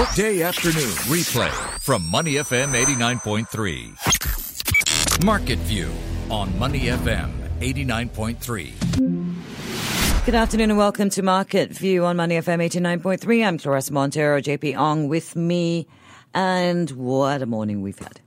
Workday 0.00 0.40
afternoon 0.40 0.88
replay 1.12 1.52
from 1.78 2.08
Money 2.08 2.36
FM 2.36 2.72
89.3. 2.72 5.22
Market 5.22 5.58
View 5.58 5.90
on 6.30 6.58
Money 6.58 6.84
FM 6.84 7.30
89.3. 7.60 10.24
Good 10.24 10.34
afternoon 10.34 10.70
and 10.70 10.78
welcome 10.78 11.10
to 11.10 11.22
Market 11.22 11.70
View 11.72 12.06
on 12.06 12.16
Money 12.16 12.36
FM 12.36 12.66
89.3. 12.66 13.46
I'm 13.46 13.58
Claressa 13.58 13.90
Monteiro, 13.90 14.40
JP 14.40 14.78
Ong 14.78 15.08
with 15.08 15.36
me. 15.36 15.86
And 16.32 16.90
what 16.92 17.42
a 17.42 17.46
morning 17.46 17.82
we've 17.82 17.98
had. 17.98 18.22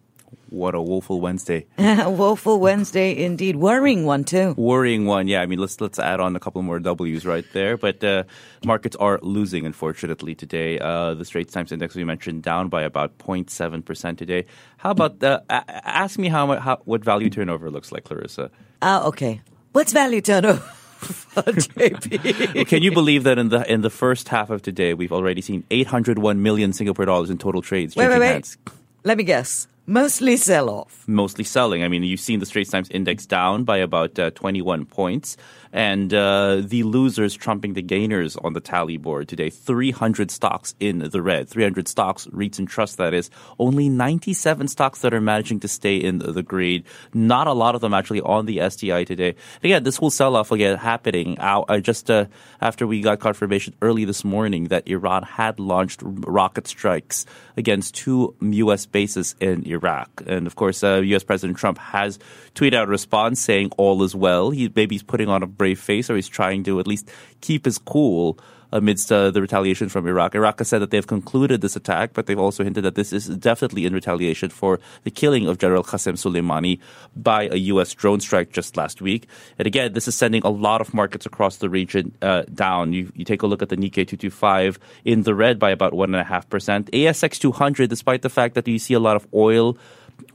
What 0.54 0.76
a 0.76 0.82
woeful 0.82 1.20
Wednesday. 1.20 1.66
Woeful 1.80 2.60
Wednesday 2.60 3.18
indeed. 3.26 3.56
Worrying 3.56 4.06
one 4.06 4.24
too. 4.24 4.54
Worrying 4.56 5.08
one. 5.08 5.28
Yeah, 5.28 5.42
I 5.42 5.48
mean, 5.48 5.58
let's 5.58 5.82
let's 5.82 5.98
add 5.98 6.20
on 6.20 6.36
a 6.36 6.40
couple 6.40 6.62
more 6.62 6.80
W's 6.80 7.26
right 7.26 7.44
there. 7.54 7.76
But 7.76 8.04
uh, 8.04 8.26
markets 8.64 8.96
are 8.98 9.18
losing, 9.24 9.66
unfortunately, 9.66 10.36
today. 10.36 10.78
Uh, 10.78 11.16
the 11.16 11.26
Straits 11.26 11.52
Times 11.52 11.72
Index, 11.72 11.96
we 11.96 12.04
mentioned, 12.04 12.44
down 12.44 12.70
by 12.70 12.84
about 12.84 13.18
0.7% 13.18 14.16
today. 14.16 14.46
How 14.78 14.92
about, 14.92 15.24
uh, 15.24 15.40
ask 15.50 16.20
me 16.20 16.28
how, 16.28 16.56
how 16.60 16.80
what 16.86 17.04
value 17.04 17.32
turnover 17.32 17.72
looks 17.72 17.92
like, 17.92 18.04
Claressa. 18.04 18.52
Ah, 18.84 19.04
okay. 19.06 19.42
What's 19.72 19.92
value 19.92 20.22
turnover? 20.22 20.62
JP. 21.02 22.68
Can 22.68 22.84
you 22.84 22.92
believe 22.92 23.24
that 23.24 23.40
in 23.40 23.50
the 23.50 23.70
in 23.74 23.82
the 23.82 23.90
first 23.90 24.30
half 24.30 24.52
of 24.52 24.62
today, 24.62 24.94
we've 24.94 25.12
already 25.12 25.42
seen 25.42 25.64
801 25.72 26.44
million 26.44 26.74
Singapore 26.74 27.06
dollars 27.06 27.32
in 27.32 27.40
total 27.40 27.64
trades 27.64 27.96
Wait, 27.96 28.08
wait, 28.08 28.20
wait. 28.20 28.28
hands? 28.28 28.58
Let 29.04 29.18
me 29.18 29.24
guess. 29.24 29.68
Mostly 29.86 30.38
sell 30.38 30.70
off. 30.70 31.04
mostly 31.08 31.44
selling. 31.44 31.84
I 31.84 31.90
mean, 31.90 32.04
you've 32.04 32.22
seen 32.22 32.40
the 32.40 32.46
Straits 32.46 32.70
Times 32.70 32.90
index 32.90 33.26
down 33.26 33.66
by 33.66 33.78
about 33.80 34.18
uh, 34.18 34.32
21 34.32 34.86
points, 34.86 35.36
and 35.74 36.14
uh, 36.14 36.62
the 36.64 36.84
losers 36.84 37.36
trumping 37.36 37.74
the 37.74 37.82
gainers 37.82 38.38
on 38.38 38.54
the 38.54 38.62
tally 38.62 38.96
board 38.96 39.28
today. 39.28 39.50
300 39.50 40.32
stocks 40.32 40.74
in 40.80 41.00
the 41.00 41.22
red. 41.22 41.50
300 41.50 41.90
stocks, 41.90 42.28
REITs 42.28 42.60
and 42.60 42.68
trusts, 42.70 42.96
that 42.96 43.14
is. 43.14 43.30
Only 43.60 43.90
97 43.90 44.70
stocks 44.70 45.02
that 45.02 45.14
are 45.14 45.20
managing 45.20 45.60
to 45.62 45.68
stay 45.68 45.98
in 45.98 46.20
the 46.20 46.44
green. 46.44 46.86
Not 47.14 47.48
a 47.48 47.54
lot 47.54 47.76
of 47.76 47.82
them 47.82 47.94
actually 47.94 48.22
on 48.22 48.46
the 48.46 48.62
STI 48.70 49.04
today. 49.04 49.30
And 49.30 49.66
again, 49.66 49.84
this 49.84 49.98
whole 49.98 50.12
sell-off 50.12 50.52
again 50.52 50.78
happening 50.78 51.38
out, 51.40 51.66
uh, 51.68 51.80
just 51.80 52.10
uh, 52.10 52.28
after 52.62 52.88
we 52.88 53.02
got 53.02 53.20
confirmation 53.20 53.74
early 53.82 54.06
this 54.06 54.24
morning 54.24 54.66
that 54.66 54.88
Iran 54.88 55.24
had 55.24 55.60
launched 55.60 56.00
rocket 56.04 56.68
strikes 56.68 57.26
against 57.58 57.96
two 57.96 58.34
U.S. 58.40 58.86
bases 58.86 59.36
in 59.42 59.73
Iraq. 59.74 60.24
And 60.26 60.48
of 60.48 60.56
course, 60.56 60.84
uh, 60.84 61.02
U.S. 61.02 61.24
President 61.24 61.58
Trump 61.58 61.78
has 61.78 62.20
tweeted 62.56 62.76
out 62.76 62.88
a 62.88 62.92
response 62.92 63.42
saying 63.42 63.72
all 63.78 64.02
is 64.04 64.16
well. 64.16 64.52
He 64.52 64.72
maybe 64.74 64.96
he's 64.96 65.04
putting 65.04 65.30
on 65.30 65.44
a 65.44 65.48
brave 65.48 65.80
face, 65.80 66.10
or 66.10 66.16
he's 66.16 66.28
trying 66.28 66.64
to 66.64 66.80
at 66.80 66.88
least 66.88 67.10
keep 67.42 67.66
his 67.66 67.78
cool 67.78 68.40
amidst 68.74 69.12
uh, 69.12 69.30
the 69.30 69.40
retaliation 69.40 69.88
from 69.88 70.08
Iraq. 70.08 70.34
Iraq 70.34 70.58
has 70.58 70.68
said 70.68 70.80
that 70.80 70.90
they've 70.90 71.06
concluded 71.06 71.62
this 71.62 71.76
attack, 71.76 72.12
but 72.14 72.26
they've 72.26 72.40
also 72.40 72.64
hinted 72.64 72.84
that 72.84 72.96
this 72.96 73.14
is 73.14 73.28
definitely 73.28 73.86
in 73.86 73.94
retaliation 73.94 74.50
for 74.50 74.80
the 75.04 75.12
killing 75.12 75.48
of 75.48 75.60
General 75.60 75.84
Qasem 75.84 76.18
Soleimani 76.18 76.80
by 77.16 77.44
a 77.52 77.56
U.S. 77.74 77.94
drone 77.94 78.20
strike 78.20 78.52
just 78.52 78.76
last 78.76 79.02
week. 79.02 79.28
And 79.60 79.68
again, 79.68 79.94
this 79.94 80.08
is 80.08 80.16
sending 80.16 80.42
a 80.44 80.50
lot 80.50 80.82
of 80.82 80.94
markets 80.94 81.26
across 81.26 81.58
the 81.58 81.70
region 81.70 82.16
uh, 82.24 82.44
down. 82.54 82.94
You, 82.94 83.12
you 83.16 83.24
take 83.24 83.44
a 83.44 83.48
look 83.48 83.62
at 83.62 83.70
the 83.70 83.78
Nikkei 83.78 84.08
225 84.10 84.80
in 85.06 85.22
the 85.22 85.36
red 85.36 85.60
by 85.60 85.70
about 85.70 85.94
1.5%. 85.94 86.90
ASX 86.90 87.40
200, 87.40 87.90
despite 87.90 88.24
the 88.24 88.30
fact 88.30 88.56
that 88.56 88.68
you 88.68 88.80
see 88.80 88.96
a 88.96 89.00
lot 89.00 89.16
of 89.16 89.28
oil 89.34 89.78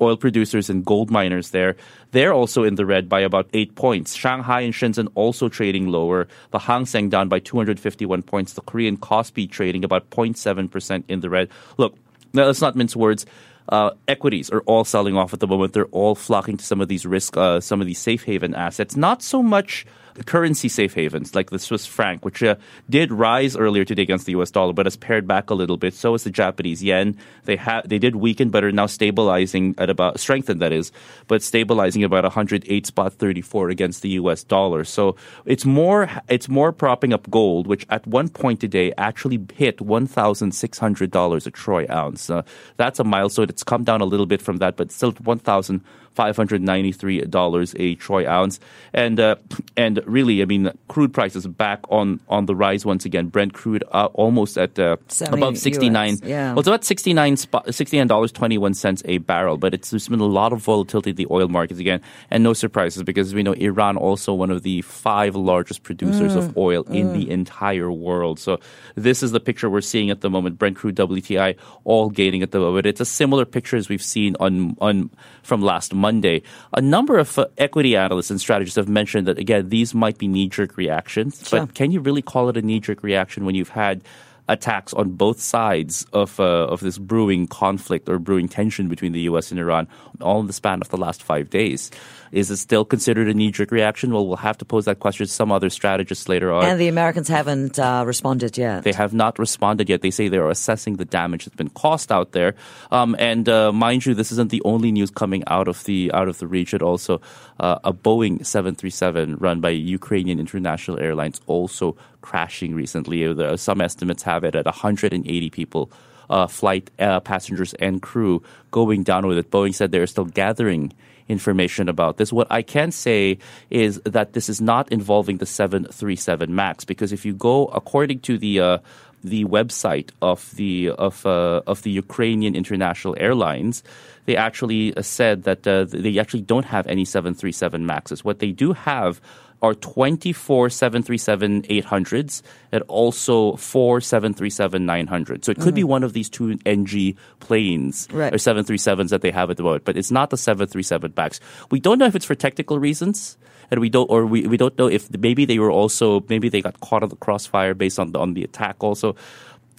oil 0.01 0.17
producers 0.17 0.71
and 0.71 0.85
gold 0.85 1.11
miners 1.11 1.51
there. 1.51 1.77
They're 2.13 2.33
also 2.33 2.65
in 2.65 2.77
the 2.77 2.87
red 2.87 3.09
by 3.09 3.21
about 3.21 3.49
eight 3.53 3.75
points. 3.75 4.15
Shanghai 4.15 4.61
and 4.61 4.75
Shenzhen 4.75 5.09
also 5.15 5.49
trading 5.49 5.89
lower. 5.89 6.29
The 6.51 6.59
Hang 6.59 6.87
Seng 6.87 7.09
down 7.09 7.29
by 7.29 7.39
251 7.39 8.23
points. 8.23 8.55
The 8.55 8.63
Korean 8.63 8.97
Kospi 8.97 9.51
trading 9.51 9.85
about 9.85 10.11
0.7% 10.11 11.05
in 11.09 11.21
the 11.21 11.31
red. 11.31 11.49
Look, 11.77 11.97
now 12.33 12.47
let's 12.47 12.61
not 12.61 12.77
mince 12.77 12.97
words. 12.97 13.27
Uh, 13.69 13.91
equities 14.07 14.49
are 14.49 14.61
all 14.63 14.85
selling 14.85 15.17
off 15.17 15.35
at 15.35 15.41
the 15.41 15.47
moment. 15.47 15.75
They're 15.75 15.87
all 15.87 16.15
flocking 16.15 16.57
to 16.57 16.65
some 16.65 16.81
of 16.81 16.89
these 16.89 17.05
risk, 17.05 17.37
uh, 17.37 17.61
some 17.61 17.81
of 17.81 17.87
these 17.87 17.99
safe 17.99 18.25
haven 18.25 18.55
assets. 18.55 18.97
Not 18.97 19.23
so 19.23 19.42
much 19.42 19.85
currency 20.27 20.68
safe 20.68 20.95
havens 20.95 21.34
like 21.34 21.51
the 21.51 21.58
Swiss 21.58 21.86
franc, 21.86 22.24
which 22.24 22.42
uh, 22.42 22.56
did 22.89 23.12
rise 23.12 23.56
earlier 23.56 23.84
today 23.84 24.02
against 24.02 24.27
the 24.27 24.33
U.S. 24.33 24.51
dollar, 24.51 24.73
but 24.73 24.86
has 24.86 24.96
pared 24.96 25.27
back 25.27 25.51
a 25.51 25.55
little 25.55 25.77
bit. 25.77 25.95
So 25.95 26.14
is 26.14 26.24
the 26.24 26.30
Japanese 26.30 26.83
yen. 26.83 27.17
They 27.45 27.56
have 27.56 27.89
they 27.89 27.98
did 27.98 28.17
weaken, 28.17 28.51
but 28.51 28.64
are 28.64 28.73
now 28.73 28.86
stabilizing 28.86 29.74
at 29.78 29.90
about 29.90 30.20
strengthened 30.20 30.61
that 30.62 30.73
is, 30.73 30.92
but 31.27 31.42
stabilizing 31.42 32.05
about 32.05 32.24
108 32.24 32.86
spot 32.86 33.14
34 33.14 33.70
against 33.70 34.02
the 34.02 34.11
U.S. 34.11 34.45
dollar. 34.45 34.84
So 34.84 35.17
it's 35.45 35.64
more 35.64 36.11
it's 36.28 36.48
more 36.48 36.73
propping 36.73 37.12
up 37.12 37.30
gold, 37.30 37.67
which 37.67 37.86
at 37.90 38.07
one 38.07 38.28
point 38.28 38.61
today 38.61 38.92
actually 38.98 39.45
hit 39.55 39.80
1,600 39.80 41.11
dollars 41.11 41.46
a 41.46 41.51
troy 41.51 41.86
ounce. 41.90 42.30
Uh, 42.30 42.42
that's 42.77 42.98
a 42.98 43.05
milestone. 43.05 43.48
It's 43.48 43.64
come 43.64 43.84
down 43.84 44.01
a 44.01 44.05
little 44.05 44.27
bit 44.27 44.42
from 44.42 44.58
that, 44.58 44.77
but 44.77 44.90
still 44.90 45.12
1,000. 45.12 45.84
$593 46.18 47.74
a 47.78 47.95
troy 47.95 48.28
ounce. 48.28 48.61
And 48.92 49.20
uh, 49.20 49.36
and 49.77 50.02
really, 50.08 50.42
I 50.42 50.45
mean, 50.45 50.70
crude 50.89 51.13
prices 51.13 51.46
back 51.46 51.85
on, 51.91 52.20
on 52.29 52.46
the 52.46 52.55
rise 52.55 52.85
once 52.85 53.05
again. 53.05 53.27
Brent 53.29 53.52
crude 53.52 53.85
uh, 53.92 54.08
almost 54.14 54.58
at 54.58 54.79
uh, 54.79 54.96
above 55.27 55.58
69. 55.58 56.14
US, 56.14 56.20
yeah. 56.23 56.51
Well, 56.51 56.61
it's 56.61 56.69
about 56.69 56.85
69 56.85 57.36
spot, 57.36 57.67
$69.21 57.67 59.02
a 59.05 59.19
barrel, 59.19 59.57
but 59.57 59.74
it's 59.74 59.91
there's 59.91 60.08
been 60.08 60.20
a 60.20 60.27
lot 60.27 60.52
of 60.52 60.61
volatility 60.61 61.11
in 61.11 61.17
the 61.17 61.27
oil 61.30 61.48
markets 61.48 61.80
again. 61.80 62.01
And 62.30 62.42
no 62.42 62.52
surprises 62.52 63.02
because 63.02 63.35
we 63.35 63.42
know 63.42 63.52
Iran 63.52 63.96
also 63.96 64.33
one 64.35 64.51
of 64.51 64.63
the 64.63 64.83
five 64.83 65.36
largest 65.36 65.83
producers 65.83 66.35
of 66.35 66.57
oil 66.57 66.83
in 66.85 67.13
the 67.13 67.30
entire 67.30 67.90
world. 67.90 68.39
So 68.39 68.61
this 68.95 69.23
is 69.23 69.33
the 69.33 69.40
picture 69.40 69.69
we're 69.69 69.80
seeing 69.80 70.11
at 70.11 70.20
the 70.20 70.30
moment. 70.30 70.58
Brent 70.58 70.77
crude 70.77 70.96
WTI 70.96 71.57
all 71.85 72.11
gaining 72.11 72.42
at 72.42 72.51
the 72.51 72.61
moment. 72.61 72.86
It's 72.86 73.01
a 73.01 73.05
similar 73.05 73.45
picture 73.45 73.77
as 73.77 73.89
we've 73.89 74.02
seen 74.02 74.36
on 74.40 74.77
on 74.80 75.11
from 75.42 75.63
last 75.63 75.95
Monday. 75.95 76.42
A 76.73 76.80
number 76.80 77.19
of 77.19 77.39
uh, 77.39 77.46
equity 77.57 77.96
analysts 77.96 78.30
and 78.30 78.40
strategists 78.40 78.77
have 78.77 78.89
mentioned 78.89 79.27
that 79.27 79.39
again 79.39 79.69
these 79.69 79.88
might 79.95 80.19
be 80.19 80.29
knee 80.29 80.49
jerk 80.49 80.77
reactions, 80.77 81.47
Sure. 81.49 81.61
but 81.61 81.75
can 81.75 81.91
you 81.91 82.01
really 82.01 82.23
call 82.23 82.49
it 82.49 82.57
a 82.57 82.63
knee 82.63 82.81
jerk 82.81 83.03
reaction 83.03 83.45
when 83.45 83.55
you've 83.55 83.71
had 83.71 84.01
attacks 84.48 84.95
on 84.95 85.11
both 85.11 85.41
sides 85.41 86.07
of 86.13 86.41
uh, 86.41 86.67
of 86.67 86.81
this 86.81 86.98
brewing 86.98 87.47
conflict 87.47 88.09
or 88.09 88.19
brewing 88.19 88.48
tension 88.48 88.89
between 88.89 89.13
the 89.13 89.20
U.S. 89.23 89.51
and 89.51 89.61
Iran, 89.61 89.89
all 90.20 90.41
in 90.41 90.47
the 90.47 90.53
span 90.53 90.81
of 90.81 90.89
the 90.89 90.97
last 90.97 91.23
five 91.23 91.51
days? 91.51 91.91
Is 92.31 92.51
it 92.51 92.58
still 92.58 92.85
considered 92.85 93.29
a 93.29 93.35
knee 93.35 93.51
jerk 93.51 93.70
reaction? 93.70 94.13
Well, 94.13 94.27
we'll 94.27 94.37
have 94.37 94.58
to 94.58 94.64
pose 94.64 94.85
that 94.85 95.01
question 95.01 95.27
to 95.27 95.33
some 95.33 95.51
other 95.51 95.70
strategists 95.70 96.29
later 96.29 96.53
on. 96.53 96.64
And 96.64 96.81
the 96.81 96.89
Americans 96.89 97.29
haven't 97.29 97.79
uh, 97.79 98.05
responded 98.07 98.58
yet. 98.58 98.85
They 98.85 98.92
have 98.92 99.14
not 99.14 99.39
responded 99.39 99.89
yet. 99.89 100.03
They 100.03 100.11
say 100.11 100.29
they 100.29 100.37
are 100.37 100.51
assessing 100.51 100.97
the 100.97 101.05
damage 101.05 101.45
that's 101.45 101.57
been 101.57 101.70
caused 101.70 102.13
out 102.13 102.33
there. 102.33 102.55
Um, 102.91 103.17
and 103.19 103.48
uh, 103.48 103.73
mind 103.73 104.05
you, 104.05 104.14
this 104.14 104.33
isn't 104.33 104.51
the 104.51 104.63
only 104.64 104.92
news 104.92 105.11
coming 105.11 105.42
out 105.47 105.69
of 105.69 105.85
the 105.85 106.13
out 106.13 106.29
of 106.29 106.39
the 106.39 106.47
region. 106.47 106.83
Also, 106.83 107.20
uh, 107.61 107.79
a 107.85 107.92
Boeing 107.92 108.45
737 108.45 109.37
run 109.37 109.61
by 109.61 109.70
Ukrainian 109.70 110.39
International 110.39 110.98
Airlines 110.98 111.41
also 111.47 111.97
crashing 112.28 112.74
recently. 112.74 113.18
Some 113.56 113.80
estimates 113.80 114.22
have 114.24 114.44
it 114.44 114.55
at 114.55 114.66
180 114.66 115.50
people. 115.50 115.90
Uh, 116.28 116.46
flight 116.46 116.90
uh, 116.98 117.20
passengers 117.20 117.72
and 117.80 118.02
crew 118.02 118.42
going 118.70 119.02
down 119.02 119.27
with 119.27 119.39
it. 119.39 119.50
Boeing 119.50 119.74
said 119.74 119.92
they're 119.92 120.06
still 120.06 120.27
gathering 120.27 120.92
information 121.27 121.89
about 121.89 122.18
this. 122.18 122.30
What 122.33 122.48
I 122.50 122.61
can 122.61 122.90
say 122.92 123.39
is 123.70 123.98
that 124.05 124.34
this 124.34 124.50
is 124.50 124.61
not 124.61 124.92
involving 124.92 125.39
the 125.39 125.46
737 125.46 126.55
MAX 126.55 126.84
because 126.84 127.12
if 127.12 127.24
you 127.24 127.33
go 127.33 127.66
according 127.72 128.20
to 128.28 128.37
the 128.37 128.60
uh, 128.60 128.78
the 129.25 129.44
website 129.46 130.10
of 130.20 130.55
the 130.56 130.90
of 130.90 131.25
uh, 131.25 131.62
of 131.66 131.82
the 131.82 131.90
Ukrainian 131.90 132.55
International 132.55 133.16
Airlines, 133.19 133.82
they 134.28 134.37
actually 134.37 134.93
uh, 134.94 135.00
said 135.00 135.44
that 135.49 135.66
uh, 135.66 135.88
they 135.88 136.19
actually 136.20 136.43
don't 136.44 136.66
have 136.69 136.87
any 136.87 137.05
737 137.08 137.87
Maxes. 137.87 138.22
What 138.22 138.38
they 138.44 138.52
do 138.52 138.75
have 138.76 139.20
are 139.64 139.75
24 139.75 140.69
737 140.70 141.62
800s 141.62 142.43
and 142.70 142.84
also 142.87 143.56
four 143.56 144.00
737 144.00 144.87
900s. 144.87 145.44
So 145.44 145.50
it 145.50 145.58
could 145.58 145.75
be 145.75 145.82
one 145.82 146.05
of 146.05 146.12
these 146.12 146.28
two 146.28 146.58
NG 146.64 147.16
planes 147.40 148.06
Right. 148.12 148.32
or 148.32 148.36
737s 148.36 149.08
that 149.08 149.22
they 149.22 149.32
have 149.32 149.50
at 149.50 149.56
the 149.56 149.64
moment, 149.64 149.84
but 149.84 149.96
it's 149.96 150.12
not 150.12 150.31
the 150.31 150.36
737 150.36 151.12
MAX. 151.16 151.40
We 151.72 151.81
don't 151.81 151.98
know 151.98 152.06
if 152.06 152.14
it's 152.14 152.26
for 152.28 152.36
technical 152.36 152.78
reasons. 152.78 153.36
And 153.70 153.81
we 153.84 153.90
don't, 153.90 154.08
or 154.08 154.24
we, 154.24 154.46
we 154.46 154.56
don't 154.56 154.72
know 154.78 154.88
if 154.88 155.10
maybe 155.12 155.44
they 155.44 155.58
were 155.58 155.70
also, 155.70 156.24
maybe 156.31 156.48
they 156.48 156.62
got 156.62 156.81
caught 156.81 157.02
in 157.02 157.10
the 157.10 157.16
crossfire 157.16 157.74
based 157.74 157.98
on 157.98 158.12
the, 158.12 158.19
on 158.19 158.32
the 158.32 158.42
attack 158.42 158.76
also. 158.81 159.14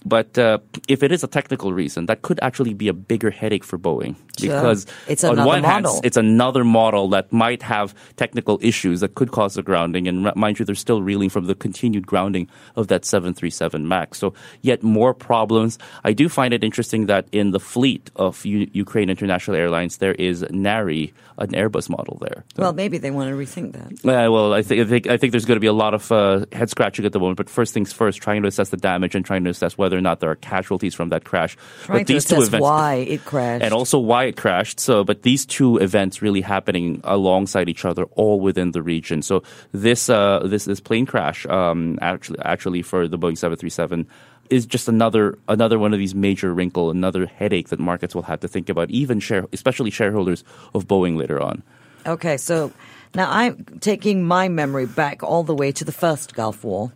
But 0.04 0.38
uh, 0.38 0.58
if 0.88 1.02
it 1.02 1.12
is 1.12 1.22
a 1.22 1.26
technical 1.28 1.72
reason, 1.72 2.06
that 2.06 2.22
could 2.22 2.38
actually 2.42 2.72
be 2.74 2.88
a 2.88 2.92
bigger 2.94 3.30
headache 3.30 3.64
for 3.64 3.78
Boeing 3.78 4.16
Sure. 4.38 4.54
because 4.54 4.86
It's 5.08 5.22
on 5.24 5.32
another 5.34 5.46
one 5.48 5.62
hand, 5.64 5.84
model. 5.84 6.00
it's 6.02 6.16
another 6.16 6.64
model 6.64 7.08
that 7.10 7.30
might 7.32 7.62
have 7.62 7.94
technical 8.16 8.58
issues 8.62 9.00
that 9.00 9.14
could 9.14 9.30
cause 9.32 9.54
the 9.54 9.62
grounding. 9.62 10.08
And 10.08 10.34
mind 10.34 10.58
you, 10.58 10.64
they're 10.64 10.74
still 10.74 11.02
reeling 11.02 11.28
from 11.28 11.44
the 11.46 11.54
continued 11.54 12.06
grounding 12.06 12.48
of 12.76 12.88
that 12.88 13.04
737 13.04 13.86
MAX. 13.86 14.18
So 14.18 14.32
yet 14.62 14.82
more 14.82 15.12
problems. 15.12 15.78
I 16.04 16.12
do 16.14 16.28
find 16.30 16.54
it 16.54 16.64
interesting 16.64 17.06
that 17.06 17.26
in 17.32 17.50
the 17.50 17.60
fleet 17.60 18.10
of 18.16 18.44
U- 18.46 18.70
Ukraine 18.72 19.10
International 19.10 19.56
Airlines, 19.56 19.98
there 19.98 20.14
is 20.14 20.44
Nari, 20.50 21.12
an 21.36 21.48
Airbus 21.52 21.90
model 21.90 22.16
there. 22.20 22.44
well, 22.56 22.72
maybe 22.72 22.96
they 22.98 23.10
want 23.10 23.28
to 23.30 23.36
rethink 23.36 23.72
that. 23.72 23.92
Uh, 24.08 24.30
well, 24.30 24.54
I 24.54 24.62
think, 24.62 24.80
I 24.80 24.84
think 24.88 25.06
I 25.08 25.16
think 25.18 25.32
there's 25.32 25.44
going 25.44 25.56
to 25.56 25.60
be 25.60 25.66
a 25.66 25.72
lot 25.72 25.92
of 25.94 26.10
uh, 26.12 26.46
head 26.52 26.70
scratching 26.70 27.04
at 27.04 27.12
the 27.12 27.18
moment. 27.20 27.36
But 27.36 27.50
first 27.50 27.74
things 27.74 27.92
first, 27.92 28.20
trying 28.22 28.42
to 28.42 28.48
assess 28.48 28.70
the 28.70 28.76
damage 28.78 29.14
and 29.14 29.24
trying 29.24 29.44
to 29.44 29.50
assess 29.50 29.76
whether 29.76 29.89
whether 29.90 29.98
or 29.98 30.06
not 30.06 30.20
there 30.20 30.30
are 30.30 30.36
casualties 30.36 30.94
from 30.94 31.08
that 31.08 31.24
crash. 31.24 31.58
Trying 31.82 31.98
but 31.98 32.06
these 32.06 32.24
two 32.24 32.40
events, 32.40 32.62
why 32.62 32.94
it 33.10 33.24
crashed. 33.24 33.64
and 33.64 33.74
also 33.74 33.98
why 33.98 34.24
it 34.30 34.36
crashed. 34.36 34.78
So, 34.78 35.02
but 35.02 35.22
these 35.22 35.44
two 35.44 35.78
events 35.78 36.22
really 36.22 36.42
happening 36.42 37.00
alongside 37.02 37.68
each 37.68 37.84
other, 37.84 38.04
all 38.14 38.38
within 38.38 38.70
the 38.70 38.82
region. 38.82 39.20
So 39.22 39.42
this 39.72 40.08
uh, 40.08 40.46
this 40.46 40.64
this 40.64 40.78
plane 40.78 41.06
crash 41.06 41.44
um, 41.46 41.98
actually 42.00 42.38
actually 42.44 42.82
for 42.82 43.08
the 43.08 43.18
Boeing 43.18 43.36
seven 43.36 43.58
three 43.58 43.70
seven 43.70 44.06
is 44.48 44.64
just 44.64 44.86
another 44.86 45.38
another 45.48 45.78
one 45.78 45.92
of 45.92 45.98
these 45.98 46.14
major 46.14 46.54
wrinkle, 46.54 46.90
another 46.90 47.26
headache 47.26 47.70
that 47.70 47.80
markets 47.80 48.14
will 48.14 48.30
have 48.30 48.38
to 48.40 48.48
think 48.48 48.68
about, 48.68 48.90
even 48.90 49.18
share, 49.18 49.46
especially 49.52 49.90
shareholders 49.90 50.44
of 50.72 50.86
Boeing 50.86 51.18
later 51.18 51.42
on. 51.42 51.64
Okay, 52.06 52.36
so 52.36 52.72
now 53.14 53.28
I'm 53.28 53.66
taking 53.80 54.22
my 54.24 54.48
memory 54.48 54.86
back 54.86 55.24
all 55.24 55.42
the 55.42 55.54
way 55.54 55.72
to 55.72 55.84
the 55.84 55.92
first 55.92 56.34
Gulf 56.34 56.62
War. 56.62 56.92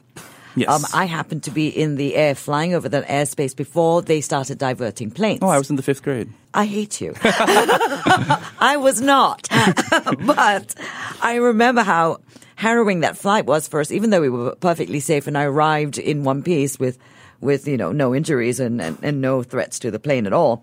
Yes. 0.57 0.69
Um, 0.69 0.85
I 0.95 1.07
happened 1.07 1.43
to 1.45 1.51
be 1.51 1.69
in 1.69 1.97
the 1.97 2.15
air 2.15 2.35
flying 2.35 2.75
over 2.75 2.89
that 2.89 3.07
airspace 3.09 3.57
before 3.57 4.03
they 4.03 4.21
started 4.21 4.59
diverting 4.59 5.11
planes. 5.11 5.41
oh, 5.43 5.49
I 5.49 5.59
was 5.59 5.71
in 5.71 5.77
the 5.77 5.83
fifth 5.83 6.03
grade. 6.03 6.33
I 6.53 6.67
hate 6.67 7.01
you. 7.01 7.15
I 7.23 8.77
was 8.79 9.01
not. 9.01 9.49
but 10.27 10.75
I 11.21 11.37
remember 11.37 11.83
how 11.83 12.21
harrowing 12.57 13.01
that 13.01 13.17
flight 13.17 13.47
was 13.47 13.67
for 13.67 13.81
us, 13.81 13.91
even 13.91 14.11
though 14.11 14.21
we 14.21 14.31
were 14.31 14.55
perfectly 14.55 15.01
safe 15.01 15.27
and 15.27 15.37
I 15.37 15.45
arrived 15.45 15.99
in 15.99 16.23
one 16.23 16.43
piece 16.43 16.79
with, 16.79 16.99
with 17.41 17.67
you 17.67 17.77
know, 17.77 17.91
no 17.91 18.15
injuries 18.15 18.61
and, 18.61 18.81
and, 18.81 18.99
and 19.03 19.21
no 19.21 19.43
threats 19.43 19.81
to 19.81 19.91
the 19.91 19.99
plane 19.99 20.27
at 20.27 20.33
all. 20.33 20.63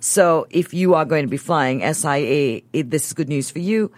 So 0.00 0.46
if 0.50 0.74
you 0.74 0.94
are 0.94 1.04
going 1.04 1.24
to 1.24 1.30
be 1.30 1.36
flying 1.38 1.80
SIA, 1.94 2.60
this 2.72 3.06
is 3.06 3.12
good 3.14 3.28
news 3.28 3.50
for 3.50 3.60
you. 3.60 3.90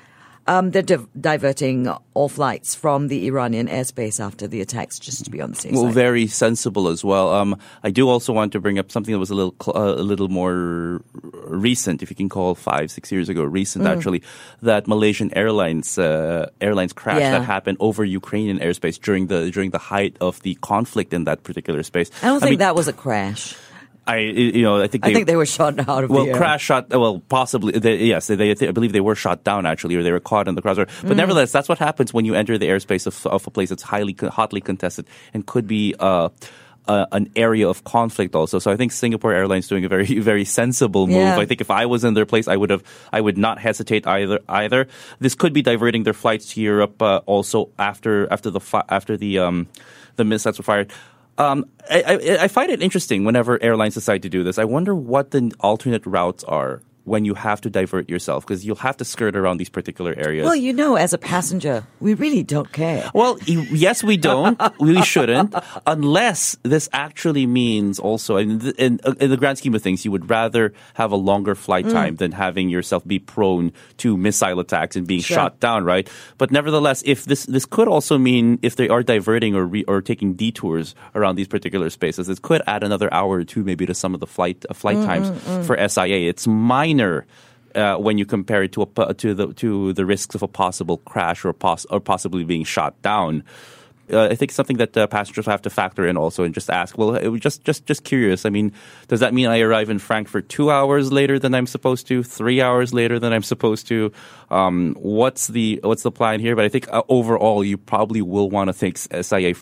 Um, 0.46 0.70
they're 0.72 0.82
div- 0.82 1.08
diverting 1.18 1.88
all 2.12 2.28
flights 2.28 2.74
from 2.74 3.08
the 3.08 3.26
Iranian 3.26 3.66
airspace 3.66 4.20
after 4.22 4.46
the 4.46 4.60
attacks, 4.60 4.98
just 4.98 5.24
to 5.24 5.30
be 5.30 5.40
on 5.40 5.50
the 5.52 5.56
safe 5.56 5.72
Well, 5.72 5.84
side. 5.84 5.94
very 5.94 6.26
sensible 6.26 6.88
as 6.88 7.02
well. 7.02 7.32
Um, 7.32 7.56
I 7.82 7.90
do 7.90 8.08
also 8.10 8.32
want 8.32 8.52
to 8.52 8.60
bring 8.60 8.78
up 8.78 8.92
something 8.92 9.12
that 9.12 9.18
was 9.18 9.30
a 9.30 9.34
little 9.34 9.54
cl- 9.62 9.76
uh, 9.76 9.94
a 9.94 10.04
little 10.04 10.28
more 10.28 11.00
recent, 11.46 12.02
if 12.02 12.10
you 12.10 12.16
can 12.16 12.28
call 12.28 12.54
five 12.54 12.90
six 12.90 13.10
years 13.10 13.28
ago 13.28 13.42
recent 13.42 13.84
Mm. 13.84 13.96
actually, 13.96 14.22
that 14.62 14.86
Malaysian 14.86 15.30
Airlines 15.34 15.98
uh, 15.98 16.50
airlines 16.60 16.92
crash 16.92 17.20
Yeah. 17.20 17.38
that 17.38 17.44
happened 17.44 17.78
over 17.80 18.04
Ukrainian 18.04 18.58
airspace 18.58 19.00
during 19.00 19.28
the 19.28 19.50
during 19.50 19.70
the 19.70 19.78
height 19.78 20.16
of 20.20 20.40
the 20.42 20.54
conflict 20.60 21.12
in 21.12 21.24
that 21.24 21.42
particular 21.42 21.82
space. 21.82 22.10
I 22.22 22.26
don't 22.26 22.40
think 22.40 22.50
mean, 22.50 22.58
that 22.58 22.74
was 22.76 22.86
a 22.88 22.92
crash. 22.92 23.56
I 24.06 24.18
you 24.18 24.62
know 24.62 24.80
I 24.82 24.86
think 24.86 25.06
I 25.06 25.12
think 25.14 25.26
they 25.26 25.36
were 25.36 25.46
shot 25.46 25.78
out 25.88 26.04
of 26.04 26.10
well, 26.10 26.26
crash 26.36 26.62
shot. 26.64 26.90
Well, 26.90 27.20
possibly. 27.28 27.72
They, 27.78 27.96
yes, 28.04 28.26
they, 28.26 28.36
they, 28.54 28.68
I 28.68 28.72
believe 28.72 28.92
they 28.92 29.00
were 29.00 29.14
shot 29.14 29.44
down 29.44 29.64
actually, 29.66 29.96
or 29.96 30.02
they 30.02 30.12
were 30.12 30.20
caught 30.20 30.46
in 30.48 30.54
the 30.54 30.62
crossfire. 30.62 30.86
But 31.02 31.12
Mm. 31.12 31.16
nevertheless, 31.16 31.52
that's 31.52 31.68
what 31.68 31.78
happens 31.78 32.12
when 32.12 32.24
you 32.24 32.34
enter 32.34 32.58
the 32.58 32.66
airspace 32.68 33.06
of, 33.06 33.26
of 33.26 33.46
a 33.46 33.50
place 33.50 33.70
that's 33.70 33.82
highly 33.82 34.14
hotly 34.20 34.60
contested 34.60 35.06
and 35.32 35.46
could 35.46 35.66
be. 35.66 35.94
Uh, 35.98 36.28
uh, 36.86 37.06
an 37.12 37.30
area 37.34 37.66
of 37.66 37.82
conflict 37.84 38.34
also. 38.34 38.58
So 38.58 38.70
I 38.70 38.76
think 38.76 38.92
Singapore 38.92 39.32
Airlines 39.32 39.68
doing 39.68 39.86
a 39.86 39.88
very 39.88 40.04
very 40.20 40.44
sensible 40.44 41.06
move. 41.06 41.16
Yeah. 41.16 41.38
I 41.38 41.46
think 41.46 41.62
if 41.62 41.70
I 41.70 41.86
was 41.86 42.04
in 42.04 42.12
their 42.12 42.26
place, 42.26 42.46
I 42.46 42.56
would 42.56 42.68
have 42.68 42.82
I 43.10 43.22
would 43.22 43.38
not 43.38 43.58
hesitate 43.58 44.06
either. 44.06 44.40
Either 44.50 44.86
this 45.18 45.34
could 45.34 45.54
be 45.54 45.62
diverting 45.62 46.02
their 46.02 46.12
flights 46.12 46.52
to 46.52 46.60
Europe 46.60 47.00
uh, 47.00 47.22
also 47.24 47.70
after 47.78 48.30
after 48.30 48.50
the 48.50 48.60
fi- 48.60 48.84
after 48.90 49.16
the 49.16 49.38
um, 49.38 49.66
the 50.16 50.24
missiles 50.24 50.58
were 50.58 50.62
fired. 50.64 50.92
Um, 51.36 51.66
I, 51.90 52.02
I, 52.02 52.44
I 52.44 52.48
find 52.48 52.70
it 52.70 52.80
interesting 52.80 53.24
whenever 53.24 53.62
airlines 53.62 53.94
decide 53.94 54.22
to 54.22 54.28
do 54.28 54.44
this. 54.44 54.58
I 54.58 54.64
wonder 54.64 54.94
what 54.94 55.32
the 55.32 55.52
alternate 55.60 56.06
routes 56.06 56.44
are 56.44 56.82
when 57.04 57.24
you 57.24 57.34
have 57.34 57.60
to 57.60 57.70
divert 57.70 58.08
yourself 58.08 58.46
because 58.46 58.64
you'll 58.64 58.76
have 58.76 58.96
to 58.96 59.04
skirt 59.04 59.36
around 59.36 59.58
these 59.58 59.68
particular 59.68 60.14
areas. 60.16 60.44
Well, 60.44 60.56
you 60.56 60.72
know, 60.72 60.96
as 60.96 61.12
a 61.12 61.18
passenger, 61.18 61.86
we 62.00 62.14
really 62.14 62.42
don't 62.42 62.72
care. 62.72 63.10
Well, 63.14 63.38
yes, 63.46 64.02
we 64.02 64.16
don't. 64.16 64.60
we 64.80 65.02
shouldn't, 65.02 65.54
unless 65.86 66.56
this 66.62 66.88
actually 66.92 67.46
means 67.46 67.98
also, 67.98 68.36
in 68.36 68.58
the, 68.58 68.74
in, 68.82 69.00
uh, 69.04 69.14
in 69.20 69.30
the 69.30 69.36
grand 69.36 69.58
scheme 69.58 69.74
of 69.74 69.82
things, 69.82 70.04
you 70.04 70.10
would 70.10 70.28
rather 70.30 70.72
have 70.94 71.12
a 71.12 71.16
longer 71.16 71.54
flight 71.54 71.88
time 71.88 72.16
than 72.16 72.32
having 72.32 72.68
yourself 72.68 73.06
be 73.06 73.18
prone 73.18 73.72
to 73.98 74.16
missile 74.16 74.58
attacks 74.60 74.96
and 74.96 75.06
being 75.06 75.20
Sure. 75.20 75.36
shot 75.36 75.60
down, 75.60 75.84
right? 75.84 76.08
But 76.38 76.50
nevertheless, 76.50 77.02
if 77.06 77.24
this 77.24 77.44
this 77.46 77.64
could 77.64 77.88
also 77.88 78.18
mean 78.18 78.58
if 78.62 78.76
they 78.76 78.88
are 78.88 79.02
diverting 79.02 79.54
or 79.54 79.64
re, 79.66 79.84
or 79.84 80.00
taking 80.02 80.34
detours 80.34 80.94
around 81.14 81.36
these 81.36 81.48
particular 81.48 81.90
spaces, 81.90 82.28
it 82.28 82.42
could 82.42 82.62
add 82.66 82.82
another 82.82 83.12
hour 83.12 83.36
or 83.38 83.44
two 83.44 83.62
maybe 83.64 83.86
to 83.86 83.94
some 83.94 84.14
of 84.14 84.20
the 84.20 84.26
flight 84.26 84.64
uh, 84.68 84.74
flight 84.74 84.96
times 85.04 85.28
for 85.66 85.76
SIA. 85.76 86.28
It's 86.28 86.46
minor 86.94 87.26
uh, 87.74 87.96
when 87.96 88.18
you 88.18 88.24
compare 88.24 88.62
it 88.62 88.72
to 88.72 88.82
a, 88.82 89.14
to 89.14 89.34
the 89.34 89.52
to 89.54 89.92
the 89.94 90.06
risks 90.06 90.34
of 90.34 90.42
a 90.42 90.48
possible 90.48 90.98
crash 90.98 91.44
or 91.44 91.52
poss- 91.52 91.86
or 91.86 92.00
possibly 92.00 92.44
being 92.44 92.64
shot 92.64 93.00
down. 93.02 93.42
Uh, 94.12 94.24
I 94.24 94.34
think 94.34 94.50
it's 94.50 94.54
something 94.54 94.76
that 94.76 94.94
uh, 94.96 95.06
passengers 95.06 95.46
have 95.46 95.62
to 95.62 95.70
factor 95.70 96.06
in 96.06 96.18
also 96.18 96.44
and 96.44 96.54
just 96.54 96.68
ask. 96.68 96.98
Well, 96.98 97.16
it 97.16 97.28
was 97.28 97.40
just 97.40 97.64
just 97.64 97.86
just 97.86 98.04
curious. 98.04 98.44
I 98.44 98.50
mean, 98.50 98.72
does 99.08 99.20
that 99.20 99.32
mean 99.32 99.46
I 99.46 99.60
arrive 99.60 99.90
in 99.90 99.98
Frankfurt 99.98 100.48
two 100.48 100.70
hours 100.70 101.10
later 101.10 101.38
than 101.38 101.54
I'm 101.54 101.66
supposed 101.66 102.06
to, 102.08 102.22
three 102.22 102.60
hours 102.60 102.92
later 102.92 103.18
than 103.18 103.32
I'm 103.32 103.42
supposed 103.42 103.88
to? 103.88 104.12
Um, 104.50 104.94
what's 105.00 105.48
the 105.48 105.80
what's 105.82 106.02
the 106.02 106.12
plan 106.12 106.38
here? 106.38 106.54
But 106.54 106.66
I 106.66 106.68
think 106.68 106.86
uh, 106.92 107.02
overall, 107.08 107.64
you 107.64 107.78
probably 107.78 108.20
will 108.22 108.50
want 108.50 108.68
to 108.68 108.72
thank 108.74 108.98
SIA 108.98 109.54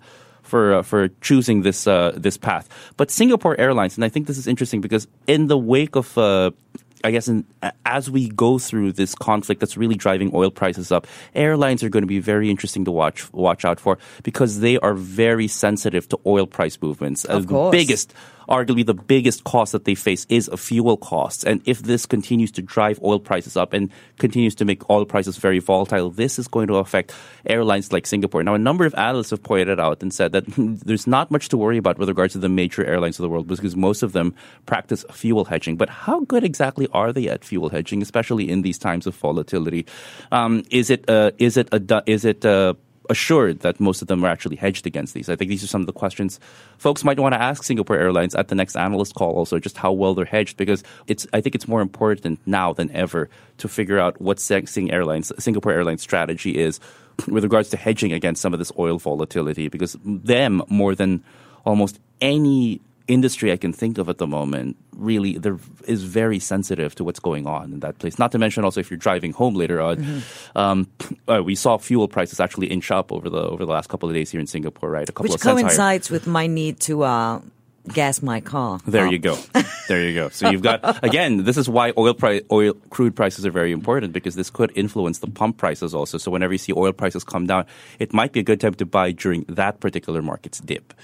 for 0.42 0.74
uh, 0.74 0.82
for 0.82 1.08
choosing 1.22 1.62
this 1.62 1.86
uh, 1.86 2.12
this 2.16 2.36
path. 2.36 2.68
But 2.96 3.10
Singapore 3.10 3.58
Airlines, 3.58 3.96
and 3.96 4.04
I 4.04 4.10
think 4.10 4.26
this 4.26 4.38
is 4.38 4.46
interesting 4.46 4.80
because 4.80 5.06
in 5.26 5.46
the 5.46 5.56
wake 5.56 5.94
of 5.94 6.18
uh, 6.18 6.50
I 7.04 7.10
guess 7.10 7.28
in, 7.28 7.44
as 7.84 8.10
we 8.10 8.28
go 8.28 8.58
through 8.58 8.92
this 8.92 9.14
conflict 9.14 9.60
that's 9.60 9.76
really 9.76 9.94
driving 9.94 10.30
oil 10.34 10.50
prices 10.50 10.92
up, 10.92 11.06
airlines 11.34 11.82
are 11.82 11.88
going 11.88 12.02
to 12.02 12.08
be 12.08 12.20
very 12.20 12.50
interesting 12.50 12.84
to 12.84 12.90
watch 12.90 13.32
watch 13.32 13.64
out 13.64 13.80
for 13.80 13.98
because 14.22 14.60
they 14.60 14.78
are 14.78 14.94
very 14.94 15.48
sensitive 15.48 16.08
to 16.08 16.20
oil 16.26 16.46
price 16.46 16.78
movements. 16.80 17.24
Of 17.24 17.46
course. 17.46 17.72
Biggest, 17.72 18.14
arguably 18.48 18.84
the 18.84 18.94
biggest 18.94 19.44
cost 19.44 19.72
that 19.72 19.84
they 19.84 19.94
face 19.94 20.26
is 20.28 20.48
a 20.48 20.56
fuel 20.56 20.96
costs. 20.96 21.44
And 21.44 21.60
if 21.64 21.82
this 21.82 22.06
continues 22.06 22.50
to 22.52 22.62
drive 22.62 23.00
oil 23.02 23.18
prices 23.18 23.56
up 23.56 23.72
and 23.72 23.90
continues 24.18 24.54
to 24.56 24.64
make 24.64 24.88
oil 24.90 25.04
prices 25.04 25.36
very 25.36 25.58
volatile, 25.58 26.10
this 26.10 26.38
is 26.38 26.48
going 26.48 26.68
to 26.68 26.76
affect 26.76 27.12
airlines 27.46 27.92
like 27.92 28.06
Singapore. 28.06 28.42
Now, 28.42 28.54
a 28.54 28.58
number 28.58 28.84
of 28.84 28.94
analysts 28.94 29.30
have 29.30 29.42
pointed 29.42 29.80
out 29.80 30.02
and 30.02 30.12
said 30.12 30.32
that 30.32 30.44
there's 30.56 31.06
not 31.06 31.30
much 31.30 31.48
to 31.50 31.56
worry 31.56 31.78
about 31.78 31.98
with 31.98 32.08
regards 32.08 32.32
to 32.34 32.38
the 32.38 32.48
major 32.48 32.84
airlines 32.84 33.18
of 33.18 33.22
the 33.22 33.28
world 33.28 33.48
because 33.48 33.76
most 33.76 34.02
of 34.02 34.12
them 34.12 34.34
practice 34.66 35.04
fuel 35.10 35.44
hedging. 35.44 35.76
But 35.76 35.88
how 35.88 36.20
good 36.20 36.44
exactly 36.44 36.88
are 36.92 37.12
they 37.12 37.28
at 37.28 37.44
fuel 37.44 37.68
hedging, 37.68 38.02
especially 38.02 38.48
in 38.50 38.62
these 38.62 38.78
times 38.78 39.06
of 39.06 39.14
volatility? 39.14 39.86
Um, 40.30 40.64
is 40.70 40.90
it 40.90 41.08
uh, 41.08 41.32
is 41.38 41.56
it 41.56 41.68
a, 41.72 42.02
is 42.06 42.24
it 42.24 42.44
uh, 42.44 42.74
assured 43.12 43.60
that 43.60 43.78
most 43.78 44.02
of 44.02 44.08
them 44.08 44.24
are 44.24 44.28
actually 44.28 44.56
hedged 44.56 44.86
against 44.86 45.14
these? 45.14 45.28
I 45.28 45.36
think 45.36 45.48
these 45.48 45.62
are 45.62 45.68
some 45.68 45.82
of 45.82 45.86
the 45.86 45.92
questions 45.92 46.40
folks 46.78 47.04
might 47.04 47.20
want 47.20 47.34
to 47.34 47.40
ask 47.40 47.62
Singapore 47.62 47.96
Airlines 47.96 48.34
at 48.34 48.48
the 48.48 48.56
next 48.56 48.74
analyst 48.74 49.14
call. 49.14 49.32
Also, 49.32 49.60
just 49.60 49.76
how 49.76 49.92
well 49.92 50.14
they're 50.14 50.24
hedged, 50.24 50.56
because 50.56 50.82
it's 51.06 51.26
I 51.32 51.40
think 51.40 51.54
it's 51.54 51.68
more 51.68 51.80
important 51.80 52.40
now 52.46 52.72
than 52.72 52.90
ever 52.90 53.28
to 53.58 53.68
figure 53.68 54.00
out 54.00 54.20
what 54.20 54.40
Sing 54.40 54.90
Airlines 54.90 55.30
Singapore 55.38 55.72
Airlines 55.72 56.02
strategy 56.02 56.58
is 56.58 56.80
with 57.28 57.44
regards 57.44 57.68
to 57.70 57.76
hedging 57.76 58.12
against 58.12 58.42
some 58.42 58.52
of 58.52 58.58
this 58.58 58.72
oil 58.78 58.98
volatility, 58.98 59.68
because 59.68 59.96
them 60.04 60.62
more 60.68 60.94
than 60.94 61.22
almost 61.64 62.00
any 62.20 62.80
industry 63.12 63.52
I 63.52 63.56
can 63.56 63.72
think 63.72 63.98
of 63.98 64.08
at 64.08 64.18
the 64.18 64.26
moment 64.26 64.76
really 64.96 65.38
there 65.38 65.58
is 65.86 66.02
very 66.04 66.38
sensitive 66.38 66.94
to 66.96 67.04
what's 67.04 67.20
going 67.20 67.46
on 67.46 67.72
in 67.72 67.80
that 67.80 67.98
place. 67.98 68.18
Not 68.18 68.32
to 68.32 68.38
mention 68.38 68.64
also 68.64 68.80
if 68.80 68.90
you're 68.90 68.98
driving 68.98 69.32
home 69.32 69.54
later 69.54 69.80
on, 69.80 69.96
Mm-hmm. 69.96 70.58
um, 70.58 70.86
uh, 71.28 71.42
we 71.42 71.54
saw 71.54 71.76
fuel 71.78 72.08
prices 72.08 72.40
actually 72.40 72.66
inch 72.68 72.90
up 72.90 73.12
over 73.12 73.28
the 73.28 73.42
over 73.42 73.64
the 73.64 73.72
last 73.72 73.88
couple 73.88 74.08
of 74.08 74.14
days 74.14 74.30
here 74.30 74.40
in 74.40 74.46
Singapore. 74.46 74.90
Right, 74.90 75.08
a 75.08 75.12
couple 75.12 75.24
Which 75.30 75.34
of 75.34 75.40
coincides 75.40 76.10
with 76.10 76.26
my 76.26 76.46
need 76.46 76.80
to 76.80 77.02
uh, 77.02 77.40
gas 77.92 78.22
my 78.22 78.40
car. 78.40 78.80
There 78.86 79.06
you 79.06 79.18
go. 79.18 79.36
There 79.88 80.02
you 80.02 80.14
go. 80.14 80.28
So 80.30 80.50
you've 80.50 80.62
got 80.62 80.80
again. 81.04 81.44
This 81.44 81.56
is 81.56 81.68
why 81.68 81.92
oil 81.98 82.14
price, 82.14 82.42
oil 82.50 82.74
crude 82.90 83.14
prices 83.16 83.44
are 83.44 83.50
very 83.50 83.72
important 83.72 84.12
because 84.12 84.34
this 84.34 84.50
could 84.50 84.72
influence 84.74 85.18
the 85.18 85.26
pump 85.26 85.58
prices 85.58 85.94
also. 85.94 86.18
So 86.18 86.30
whenever 86.30 86.52
you 86.54 86.58
see 86.58 86.72
oil 86.72 86.92
prices 86.92 87.24
come 87.24 87.46
down, 87.46 87.66
it 87.98 88.12
might 88.12 88.32
be 88.32 88.40
a 88.40 88.44
good 88.44 88.60
time 88.60 88.74
to 88.74 88.86
buy 88.86 89.12
during 89.12 89.44
that 89.48 89.80
particular 89.80 90.22
market's 90.22 90.60
dip. 90.60 90.94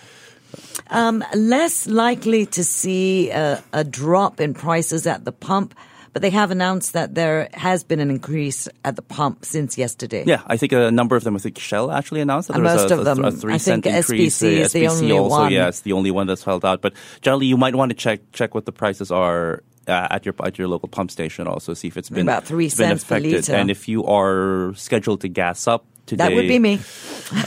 Um, 0.90 1.25
less 1.35 1.87
likely 1.87 2.47
to 2.47 2.64
see 2.64 3.30
a, 3.30 3.62
a 3.73 3.85
drop 3.85 4.40
in 4.40 4.54
prices 4.54 5.07
at 5.07 5.25
the 5.25 5.33
pump, 5.33 5.75
but 6.14 6.23
they 6.23 6.30
have 6.30 6.50
announced 6.50 6.95
that 6.95 7.14
there 7.14 7.49
has 7.52 7.85
been 7.85 8.00
an 8.00 8.11
increase 8.11 8.68
at 8.85 8.97
the 8.97 9.02
pump 9.02 9.45
since 9.45 9.76
yesterday. 9.76 10.25
Yeah, 10.26 10.42
I 10.47 10.57
think 10.57 10.73
a 10.73 10.90
number 10.90 11.14
of 11.16 11.25
them. 11.25 11.37
I 11.37 11.38
think 11.38 11.59
Shell 11.59 11.90
actually 11.92 12.23
announced 12.23 12.49
that 12.49 12.54
there 12.54 12.62
was 12.62 12.83
most 12.83 12.90
a, 12.90 12.99
of 12.99 13.04
them. 13.04 13.25
a 13.25 13.30
three 13.33 13.54
I 13.54 13.59
cent 13.59 13.85
think 13.85 13.95
increase. 13.97 14.38
SPC 14.38 14.49
is 14.59 14.73
the 14.73 14.85
SPC 14.85 14.90
only 14.90 15.12
also, 15.12 15.37
one. 15.40 15.52
yeah, 15.52 15.68
it's 15.68 15.83
the 15.83 15.92
only 15.92 16.11
one 16.11 16.26
that's 16.26 16.42
held 16.42 16.64
out. 16.64 16.80
But 16.80 16.95
generally, 17.21 17.47
you 17.47 17.57
might 17.59 17.75
want 17.75 17.90
to 17.90 17.97
check 17.97 18.21
check 18.33 18.54
what 18.54 18.64
the 18.64 18.73
prices 18.73 19.11
are. 19.11 19.62
Uh, 19.87 20.07
at 20.11 20.26
your 20.26 20.35
at 20.45 20.59
your 20.59 20.68
local 20.68 20.87
pump 20.87 21.11
station, 21.11 21.47
also 21.47 21.73
see 21.73 21.88
if 21.88 21.97
it's 21.97 22.11
been 22.11 22.28
About 22.28 22.45
three 22.45 22.66
been 22.66 22.99
cents 22.99 23.04
per 23.04 23.18
litre. 23.18 23.54
and 23.54 23.71
if 23.71 23.88
you 23.88 24.04
are 24.04 24.75
scheduled 24.76 25.23
to 25.23 25.28
gas 25.28 25.66
up 25.66 25.87
today, 26.04 26.28
That 26.28 26.35
would 26.35 26.47
be 26.47 26.59
me. 26.59 26.78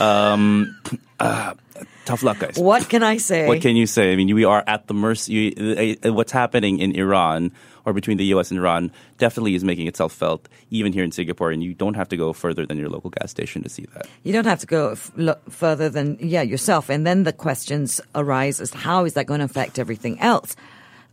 Tough 2.04 2.22
luck, 2.22 2.38
guys. 2.40 2.58
What 2.58 2.88
can 2.88 3.02
I 3.02 3.16
say? 3.16 3.46
What 3.46 3.60
can 3.60 3.76
you 3.76 3.86
say? 3.86 4.12
I 4.12 4.16
mean, 4.16 4.34
we 4.34 4.44
are 4.44 4.64
at 4.66 4.88
the 4.88 4.94
mercy. 4.94 5.54
uh, 6.02 6.08
uh, 6.08 6.12
What's 6.12 6.32
happening 6.32 6.78
in 6.80 6.96
Iran 6.96 7.52
or 7.84 7.92
between 7.92 8.16
the 8.16 8.24
U.S. 8.26 8.50
and 8.50 8.58
Iran 8.58 8.90
definitely 9.18 9.54
is 9.54 9.62
making 9.64 9.86
itself 9.86 10.12
felt, 10.12 10.48
even 10.70 10.92
here 10.92 11.04
in 11.04 11.12
Singapore. 11.12 11.50
And 11.50 11.62
you 11.62 11.74
don't 11.74 11.94
have 11.94 12.08
to 12.08 12.16
go 12.16 12.32
further 12.32 12.66
than 12.66 12.78
your 12.78 12.88
local 12.88 13.10
gas 13.10 13.30
station 13.30 13.62
to 13.62 13.68
see 13.68 13.86
that. 13.94 14.06
You 14.24 14.32
don't 14.32 14.46
have 14.46 14.60
to 14.60 14.66
go 14.66 14.90
f- 14.92 15.10
look 15.16 15.48
further 15.50 15.88
than 15.88 16.16
yeah 16.20 16.42
yourself, 16.42 16.88
and 16.90 17.06
then 17.06 17.22
the 17.24 17.32
questions 17.32 18.00
arise: 18.14 18.60
as 18.60 18.72
how 18.72 19.04
is 19.04 19.14
that 19.14 19.26
going 19.26 19.38
to 19.40 19.44
affect 19.46 19.78
everything 19.78 20.18
else? 20.20 20.56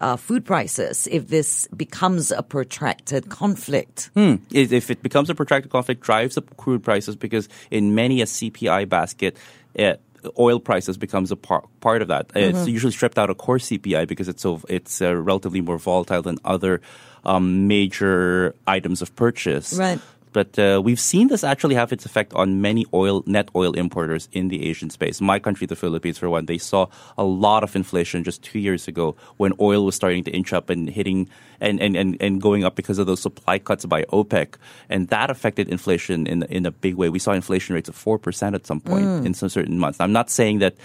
Uh, 0.02 0.16
food 0.16 0.46
prices, 0.46 1.08
if 1.12 1.28
this 1.28 1.68
becomes 1.76 2.32
a 2.32 2.42
protracted 2.42 3.28
conflict. 3.30 4.10
If 4.16 4.72
if 4.72 4.90
it 4.90 5.04
becomes 5.04 5.30
a 5.30 5.36
protracted 5.36 5.72
conflict, 5.72 6.02
drives 6.02 6.38
up 6.38 6.56
crude 6.58 6.84
prices 6.84 7.16
because 7.18 7.50
in 7.70 7.94
many 7.96 8.22
a 8.22 8.26
CPI 8.26 8.88
basket, 8.88 9.36
it, 9.74 10.00
oil 10.38 10.60
prices 10.60 10.98
becomes 10.98 11.32
a 11.32 11.36
par- 11.36 11.66
part 11.82 12.02
of 12.02 12.08
that. 12.10 12.32
It's 12.36 12.60
Mm-hmm. 12.60 12.70
usually 12.70 12.92
stripped 12.94 13.18
out 13.18 13.30
of 13.30 13.38
core 13.38 13.58
CPI 13.60 14.08
because 14.08 14.28
it's 14.28 14.42
so 14.42 14.62
it's 14.70 15.02
uh, 15.02 15.16
relatively 15.16 15.62
more 15.62 15.78
volatile 15.78 16.22
than 16.22 16.38
other 16.46 16.82
um, 17.26 17.68
major 17.68 18.56
items 18.68 19.02
of 19.02 19.16
purchase. 19.16 19.74
Right. 19.78 20.00
But 20.40 20.58
uh, 20.58 20.80
we've 20.82 21.02
seen 21.02 21.28
this 21.28 21.44
actually 21.44 21.76
have 21.76 21.92
its 21.92 22.06
effect 22.06 22.32
on 22.34 22.62
many 22.62 22.86
oil 22.94 23.24
net 23.26 23.50
oil 23.58 23.74
importers 23.74 24.30
in 24.32 24.48
the 24.48 24.70
Asian 24.70 24.90
space. 24.90 25.20
My 25.20 25.38
country, 25.38 25.68
the 25.68 25.76
Philippines, 25.76 26.18
for 26.18 26.30
one, 26.30 26.46
they 26.46 26.58
saw 26.58 26.88
a 27.18 27.26
lot 27.26 27.62
of 27.62 27.76
inflation 27.76 28.24
just 28.24 28.42
two 28.42 28.58
years 28.58 28.88
ago 28.88 29.18
when 29.36 29.52
oil 29.60 29.84
was 29.84 29.96
starting 29.96 30.24
to 30.24 30.32
inch 30.32 30.54
up 30.54 30.70
and 30.70 30.90
hitting 30.90 31.28
and, 31.60 31.82
and, 31.82 31.98
and, 31.98 32.16
and 32.22 32.42
going 32.42 32.64
up 32.64 32.76
because 32.76 33.00
of 33.00 33.06
those 33.06 33.20
supply 33.20 33.60
cuts 33.60 33.84
by 33.84 34.04
OPEC, 34.14 34.56
and 34.88 35.10
that 35.10 35.30
affected 35.30 35.68
inflation 35.68 36.26
in 36.26 36.44
in 36.44 36.66
a 36.66 36.72
big 36.72 36.96
way. 36.96 37.10
We 37.10 37.20
saw 37.20 37.34
inflation 37.34 37.76
rates 37.76 37.90
of 37.90 37.96
four 37.96 38.18
percent 38.18 38.56
at 38.56 38.66
some 38.66 38.80
point 38.80 39.26
in 39.28 39.34
some 39.34 39.50
certain 39.50 39.78
months. 39.78 40.00
I'm 40.00 40.14
not 40.14 40.30
saying 40.30 40.60
that 40.60 40.76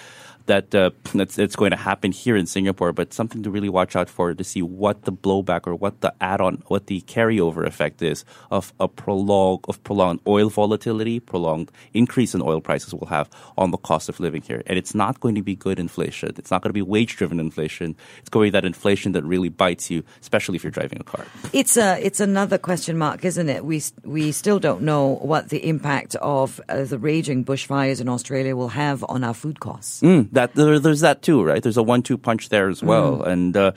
that 0.46 0.74
uh, 0.74 0.90
that's 1.14 1.38
it's 1.38 1.56
going 1.56 1.70
to 1.70 1.76
happen 1.76 2.12
here 2.12 2.36
in 2.36 2.46
Singapore, 2.46 2.92
but 2.92 3.12
something 3.12 3.42
to 3.42 3.50
really 3.50 3.68
watch 3.68 3.96
out 3.96 4.08
for 4.08 4.34
to 4.34 4.44
see 4.44 4.62
what 4.62 5.02
the 5.02 5.12
blowback 5.12 5.66
or 5.66 5.74
what 5.74 6.00
the 6.00 6.12
add-on, 6.20 6.62
what 6.66 6.86
the 6.86 7.00
carryover 7.02 7.66
effect 7.66 8.02
is 8.02 8.24
of 8.50 8.72
a 8.78 8.88
prolonged 8.88 9.64
of 9.68 9.82
prolonged 9.84 10.20
oil 10.26 10.50
volatility, 10.50 11.20
prolonged 11.20 11.70
increase 11.92 12.34
in 12.34 12.42
oil 12.42 12.60
prices 12.60 12.94
will 12.94 13.06
have 13.06 13.28
on 13.56 13.70
the 13.70 13.78
cost 13.78 14.08
of 14.08 14.20
living 14.20 14.42
here. 14.42 14.62
And 14.66 14.78
it's 14.78 14.94
not 14.94 15.20
going 15.20 15.34
to 15.34 15.42
be 15.42 15.54
good 15.54 15.78
inflation. 15.78 16.34
It's 16.36 16.50
not 16.50 16.62
going 16.62 16.70
to 16.70 16.74
be 16.74 16.82
wage-driven 16.82 17.40
inflation. 17.40 17.96
It's 18.18 18.28
going 18.28 18.46
to 18.46 18.52
be 18.52 18.58
that 18.58 18.64
inflation 18.64 19.12
that 19.12 19.24
really 19.24 19.48
bites 19.48 19.90
you, 19.90 20.04
especially 20.20 20.56
if 20.56 20.64
you're 20.64 20.70
driving 20.70 21.00
a 21.00 21.04
car. 21.04 21.26
It's 21.52 21.76
a 21.76 21.98
it's 22.04 22.20
another 22.20 22.58
question 22.58 22.98
mark, 22.98 23.24
isn't 23.24 23.48
it? 23.48 23.64
We 23.64 23.82
we 24.04 24.32
still 24.32 24.58
don't 24.58 24.82
know 24.82 25.16
what 25.22 25.48
the 25.48 25.66
impact 25.66 26.16
of 26.16 26.60
uh, 26.68 26.84
the 26.84 26.98
raging 26.98 27.44
bushfires 27.44 28.00
in 28.00 28.08
Australia 28.08 28.56
will 28.56 28.68
have 28.68 29.04
on 29.08 29.24
our 29.24 29.34
food 29.34 29.60
costs. 29.60 30.00
Mm, 30.00 30.28
that 30.34 30.54
there, 30.54 30.78
there's 30.78 31.00
that 31.00 31.22
too, 31.22 31.42
right? 31.42 31.62
There's 31.62 31.76
a 31.76 31.82
one-two 31.82 32.18
punch 32.18 32.48
there 32.50 32.68
as 32.68 32.82
well, 32.82 33.22
and 33.22 33.56
uh, 33.56 33.72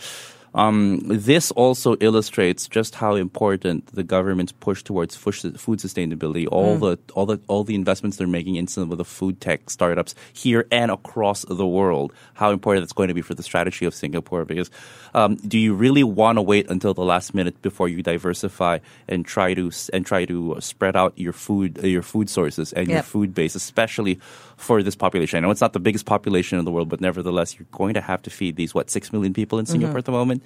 um, 0.58 1.02
this 1.06 1.52
also 1.52 1.96
illustrates 1.98 2.68
just 2.68 2.96
how 2.96 3.14
important 3.14 3.86
the 3.94 4.04
government's 4.04 4.52
push 4.52 4.82
towards 4.82 5.16
food 5.16 5.36
sustainability, 5.36 6.48
all 6.52 6.78
the 6.78 6.98
all 7.14 7.28
the 7.28 7.40
all 7.48 7.64
the 7.64 7.76
investments 7.76 8.18
they're 8.18 8.26
making 8.26 8.56
in 8.56 8.66
some 8.66 8.92
of 8.92 8.98
the 8.98 9.06
food 9.06 9.40
tech 9.40 9.70
startups 9.70 10.16
here 10.34 10.66
and 10.72 10.90
across 10.90 11.46
the 11.48 11.68
world. 11.68 12.12
How 12.34 12.50
important 12.50 12.84
it's 12.84 12.94
going 12.94 13.10
to 13.10 13.14
be 13.14 13.22
for 13.22 13.36
the 13.36 13.44
strategy 13.44 13.86
of 13.86 13.94
Singapore? 13.94 14.46
Because 14.46 14.72
um, 15.14 15.36
do 15.36 15.60
you 15.60 15.76
really 15.76 16.04
want 16.04 16.38
to 16.38 16.42
wait 16.42 16.70
until 16.72 16.96
the 16.96 17.06
last 17.06 17.36
minute 17.36 17.62
before 17.62 17.88
you 17.88 18.02
diversify 18.02 18.80
and 19.08 19.26
try 19.26 19.54
to 19.54 19.72
and 19.94 20.08
try 20.08 20.26
to 20.26 20.58
spread 20.60 20.96
out 20.96 21.14
your 21.18 21.34
food 21.34 21.78
your 21.84 22.02
food 22.02 22.32
sources 22.32 22.74
and 22.74 22.88
your 22.88 23.04
food 23.04 23.36
base, 23.36 23.54
especially 23.54 24.20
for 24.58 24.82
this 24.82 24.96
population. 24.96 25.38
I 25.38 25.42
know 25.42 25.52
it's 25.52 25.62
not 25.62 25.74
the 25.74 25.80
biggest 25.80 26.08
population 26.08 26.58
in 26.58 26.66
the 26.66 26.72
world, 26.72 26.90
but 26.90 27.00
nevertheless, 27.00 27.60
you're 27.60 27.68
going 27.72 27.94
to 27.94 28.02
have 28.02 28.24
to 28.24 28.32
feed 28.32 28.56
these 28.56 28.74
what 28.74 28.90
six 28.90 29.14
million 29.14 29.34
people 29.34 29.60
in 29.60 29.68
Singapore 29.68 30.00
at 30.00 30.06
the 30.06 30.12
moment. 30.12 30.44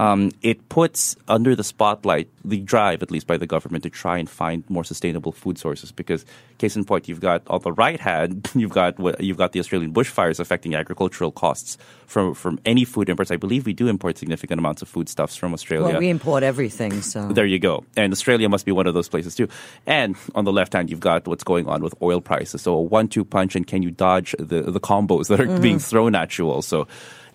Um, 0.00 0.32
it 0.40 0.70
puts 0.70 1.14
under 1.28 1.54
the 1.54 1.62
spotlight 1.62 2.30
the 2.42 2.60
drive, 2.60 3.02
at 3.02 3.10
least 3.10 3.26
by 3.26 3.36
the 3.36 3.46
government, 3.46 3.82
to 3.82 3.90
try 3.90 4.16
and 4.16 4.30
find 4.30 4.64
more 4.70 4.82
sustainable 4.82 5.30
food 5.30 5.58
sources. 5.58 5.92
Because, 5.92 6.24
case 6.56 6.74
in 6.74 6.86
point, 6.86 7.06
you've 7.06 7.20
got 7.20 7.42
on 7.48 7.60
the 7.60 7.72
right 7.72 8.00
hand, 8.00 8.50
you've 8.54 8.70
got 8.70 8.98
you've 9.22 9.36
got 9.36 9.52
the 9.52 9.60
Australian 9.60 9.92
bushfires 9.92 10.40
affecting 10.40 10.74
agricultural 10.74 11.32
costs 11.32 11.76
from 12.06 12.32
from 12.32 12.58
any 12.64 12.86
food 12.86 13.10
imports. 13.10 13.30
I 13.30 13.36
believe 13.36 13.66
we 13.66 13.74
do 13.74 13.88
import 13.88 14.16
significant 14.16 14.58
amounts 14.58 14.80
of 14.80 14.88
foodstuffs 14.88 15.36
from 15.36 15.52
Australia. 15.52 15.88
Well, 15.88 15.98
we 15.98 16.08
import 16.08 16.44
everything, 16.44 17.02
so 17.02 17.28
There 17.28 17.44
you 17.44 17.58
go. 17.58 17.84
And 17.94 18.10
Australia 18.10 18.48
must 18.48 18.64
be 18.64 18.72
one 18.72 18.86
of 18.86 18.94
those 18.94 19.10
places 19.10 19.34
too. 19.34 19.48
And 19.84 20.16
on 20.34 20.46
the 20.46 20.52
left 20.52 20.72
hand, 20.72 20.88
you've 20.88 21.00
got 21.00 21.28
what's 21.28 21.44
going 21.44 21.68
on 21.68 21.82
with 21.82 21.94
oil 22.00 22.22
prices. 22.22 22.62
So 22.62 22.72
a 22.72 22.80
one-two 22.80 23.26
punch, 23.26 23.54
and 23.54 23.66
can 23.66 23.82
you 23.82 23.90
dodge 23.90 24.34
the 24.38 24.62
the 24.62 24.80
combos 24.80 25.28
that 25.28 25.40
are 25.40 25.60
being 25.60 25.78
thrown 25.78 26.14
at 26.14 26.38
you? 26.38 26.48
Also, 26.48 26.88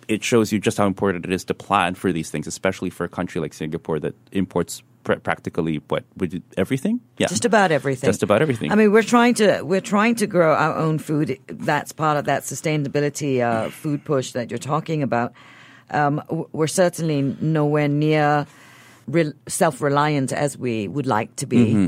it 0.08 0.24
shows 0.24 0.52
you 0.52 0.60
just 0.60 0.78
how 0.78 0.88
important 0.88 1.26
it 1.26 1.32
is 1.32 1.44
to 1.46 1.54
plan 1.54 1.96
for 1.96 2.12
these 2.12 2.30
things, 2.30 2.48
especially 2.48 2.90
for 2.90 3.04
a 3.04 3.10
country 3.10 3.42
like 3.42 3.54
Singapore 3.54 4.00
that 4.00 4.16
imports 4.32 4.84
pr- 5.04 5.16
practically 5.16 5.82
what 5.88 6.04
would 6.18 6.44
everything. 6.58 7.00
Yeah, 7.18 7.28
just 7.28 7.46
about 7.46 7.72
everything. 7.72 8.08
Just 8.08 8.24
about 8.24 8.42
everything. 8.42 8.72
I 8.72 8.76
mean, 8.76 8.92
we're 8.92 9.04
trying 9.04 9.34
to 9.36 9.62
we're 9.64 9.82
trying 9.82 10.16
to 10.16 10.28
grow 10.28 10.54
our 10.54 10.76
own 10.76 11.00
food. 11.00 11.40
That's 11.48 11.92
part 11.92 12.18
of 12.18 12.26
that 12.26 12.44
sustainability 12.44 13.42
uh, 13.42 13.70
food 13.70 14.04
push 14.04 14.34
that 14.34 14.52
you're 14.52 14.58
talking 14.58 15.04
about. 15.04 15.34
Um, 15.92 16.22
we're 16.52 16.68
certainly 16.68 17.22
nowhere 17.40 17.88
near 17.88 18.48
re- 19.08 19.34
self-reliant 19.48 20.34
as 20.34 20.58
we 20.58 20.88
would 20.88 21.06
like 21.06 21.36
to 21.38 21.46
be. 21.46 21.74
Mm-hmm. 21.74 21.88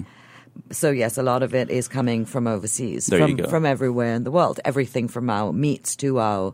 So 0.71 0.89
yes, 0.91 1.17
a 1.17 1.23
lot 1.23 1.43
of 1.43 1.53
it 1.53 1.69
is 1.69 1.87
coming 1.87 2.25
from 2.25 2.47
overseas, 2.47 3.07
There 3.07 3.19
from 3.19 3.31
you 3.31 3.37
go. 3.37 3.49
from 3.49 3.65
everywhere 3.65 4.13
in 4.15 4.23
the 4.23 4.31
world. 4.31 4.59
Everything 4.65 5.07
from 5.07 5.29
our 5.29 5.53
meats 5.53 5.95
to 5.97 6.19
our 6.19 6.53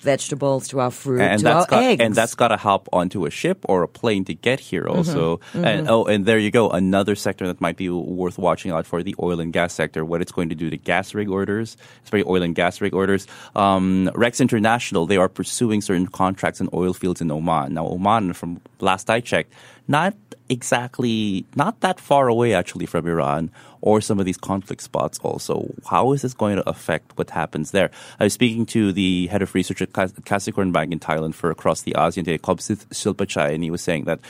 vegetables 0.00 0.68
to 0.68 0.80
our 0.80 0.90
fruit 0.90 1.20
and 1.20 1.40
to 1.40 1.44
that's 1.44 1.64
our 1.64 1.66
got 1.70 1.82
eggs. 1.82 2.00
and 2.02 2.14
that's 2.14 2.34
got 2.34 2.48
to 2.48 2.56
hop 2.56 2.88
onto 2.92 3.26
a 3.26 3.30
ship 3.30 3.64
or 3.68 3.82
a 3.82 3.88
plane 3.88 4.24
to 4.24 4.34
get 4.34 4.60
here 4.60 4.84
Mm-hmm. 4.84 4.96
also 4.96 5.40
and 5.54 5.88
oh 5.90 6.04
and 6.04 6.24
there 6.24 6.38
you 6.38 6.50
go 6.50 6.70
another 6.70 7.14
sector 7.16 7.46
that 7.46 7.60
might 7.60 7.76
be 7.76 7.88
worth 7.90 8.38
watching 8.38 8.70
out 8.70 8.86
for 8.86 9.02
the 9.02 9.14
oil 9.20 9.40
and 9.40 9.52
gas 9.52 9.72
sector 9.74 10.04
what 10.04 10.22
it's 10.22 10.32
going 10.32 10.48
to 10.50 10.54
do 10.54 10.70
to 10.70 10.76
gas 10.76 11.14
rig 11.14 11.28
orders 11.28 11.76
especially 12.04 12.28
oil 12.30 12.42
and 12.42 12.54
gas 12.54 12.80
rig 12.80 12.94
orders 12.94 13.26
um, 13.56 14.10
Rex 14.14 14.40
International 14.40 15.06
they 15.06 15.16
are 15.16 15.28
pursuing 15.28 15.80
certain 15.80 16.06
contracts 16.06 16.60
in 16.60 16.68
oil 16.72 16.94
fields 16.94 17.20
in 17.20 17.30
Oman 17.30 17.74
now 17.74 17.86
Oman 17.86 18.32
from 18.34 18.60
last 18.80 19.10
I 19.10 19.20
checked 19.20 19.52
not 19.88 20.14
exactly 20.50 21.44
not 21.56 21.80
that 21.80 22.00
far 22.00 22.28
away 22.28 22.54
actually 22.54 22.86
from 22.86 23.06
Iran 23.06 23.50
or 23.80 24.00
some 24.00 24.18
of 24.18 24.24
these 24.26 24.36
conflict 24.38 24.82
spots 24.82 25.18
also. 25.20 25.68
How 25.90 26.12
is 26.12 26.22
this 26.22 26.34
going 26.34 26.56
to 26.56 26.68
affect 26.68 27.16
what 27.18 27.30
happens 27.30 27.70
there? 27.70 27.90
I 28.18 28.24
was 28.24 28.32
speaking 28.32 28.64
to 28.66 28.92
the 28.92 29.26
head 29.28 29.42
of 29.42 29.54
research 29.54 29.82
at 29.82 29.92
Kas- 29.92 30.12
Kasikorn 30.12 30.72
Bank 30.72 30.92
in 30.92 30.98
Thailand 31.00 31.34
for 31.34 31.50
across 31.50 31.82
the 31.82 31.92
ASEAN 31.92 32.24
today, 32.24 32.38
Kobsidthi 32.38 32.86
Silpachai, 32.88 33.54
and 33.54 33.62
he 33.62 33.70
was 33.70 33.82
saying 33.82 34.04
that 34.04 34.20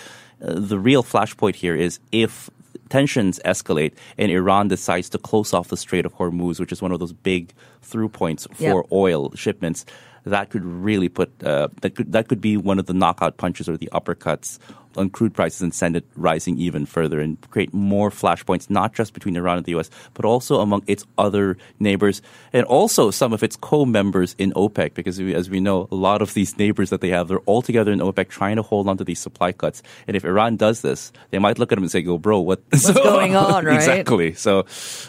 uh, 0.42 0.54
the 0.56 0.78
real 0.78 1.02
flashpoint 1.04 1.54
here 1.54 1.74
is 1.76 1.98
if 2.12 2.50
tensions 2.88 3.38
escalate 3.44 3.92
and 4.16 4.30
Iran 4.32 4.68
decides 4.68 5.08
to 5.10 5.18
close 5.18 5.52
off 5.52 5.68
the 5.68 5.76
Strait 5.76 6.04
of 6.06 6.14
Hormuz, 6.16 6.58
which 6.60 6.72
is 6.72 6.80
one 6.82 6.92
of 6.92 6.98
those 7.00 7.12
big 7.12 7.52
through 7.82 8.08
points 8.08 8.46
for 8.54 8.62
Yeah. 8.62 8.82
oil 8.92 9.32
shipments, 9.34 9.84
that 10.24 10.50
could 10.50 10.64
really 10.64 11.08
put 11.08 11.30
uh, 11.42 11.68
that 11.80 11.94
could 11.94 12.12
that 12.12 12.28
could 12.28 12.40
be 12.40 12.56
one 12.56 12.78
of 12.78 12.86
the 12.86 12.92
knockout 12.92 13.36
punches 13.38 13.66
or 13.68 13.76
the 13.78 13.88
uppercuts 13.92 14.58
on 14.96 15.10
crude 15.10 15.34
prices 15.34 15.62
and 15.62 15.74
send 15.74 15.96
it 15.96 16.04
rising 16.16 16.58
even 16.58 16.86
further 16.86 17.20
and 17.20 17.40
create 17.50 17.72
more 17.72 18.10
flashpoints, 18.10 18.70
not 18.70 18.94
just 18.94 19.14
between 19.14 19.36
Iran 19.36 19.58
and 19.58 19.66
the 19.66 19.72
U.S., 19.72 19.90
but 20.14 20.24
also 20.24 20.60
among 20.60 20.82
its 20.86 21.04
other 21.16 21.56
neighbors 21.78 22.22
and 22.52 22.64
also 22.66 23.10
some 23.10 23.32
of 23.32 23.42
its 23.42 23.56
co-members 23.56 24.34
in 24.38 24.52
OPEC. 24.52 24.94
Because 24.94 25.20
as 25.20 25.50
we 25.50 25.60
know, 25.60 25.88
a 25.90 25.94
lot 25.94 26.22
of 26.22 26.34
these 26.34 26.56
neighbors 26.58 26.90
that 26.90 27.00
they 27.00 27.10
have, 27.10 27.28
they're 27.28 27.38
all 27.40 27.62
together 27.62 27.92
in 27.92 28.00
OPEC 28.00 28.28
trying 28.28 28.56
to 28.56 28.62
hold 28.62 28.88
on 28.88 28.96
to 28.98 29.04
these 29.04 29.18
supply 29.18 29.52
cuts. 29.52 29.82
And 30.06 30.16
if 30.16 30.24
Iran 30.24 30.56
does 30.56 30.82
this, 30.82 31.12
they 31.30 31.38
might 31.38 31.58
look 31.58 31.72
at 31.72 31.76
them 31.76 31.84
and 31.84 31.90
say, 31.90 32.02
"Go, 32.02 32.18
bro, 32.18 32.40
what, 32.40 32.62
what's 32.70 32.90
going 32.90 33.36
on, 33.36 33.64
right? 33.66 33.76
exactly. 33.76 34.34
So, 34.34 34.66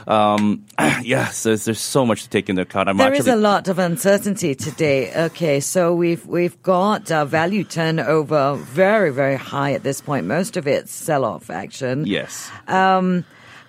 um, 0.08 0.66
yeah, 1.04 1.30
so 1.30 1.56
there's, 1.56 1.80
so 1.80 2.06
much 2.06 2.24
to 2.24 2.30
take 2.30 2.50
into 2.50 2.62
account. 2.62 2.90
I'm 2.90 2.98
There 2.98 3.14
is 3.14 3.20
actually, 3.22 3.34
a 3.34 3.36
lot 3.38 3.68
of 3.68 3.80
uncertainty 3.80 4.56
today. 4.56 5.14
Okay, 5.26 5.60
so 5.60 5.94
we've 5.94 6.26
we've 6.26 6.62
got 6.62 7.12
uh, 7.12 7.26
value 7.26 7.64
turnover 7.64 8.56
very 8.56 9.12
very 9.12 9.36
high 9.36 9.69
at 9.74 9.84
this 9.84 10.02
point. 10.02 10.26
Most 10.28 10.58
of 10.58 10.68
it's 10.68 10.92
sell 10.92 11.24
off 11.26 11.50
action. 11.50 12.06
yes. 12.06 12.50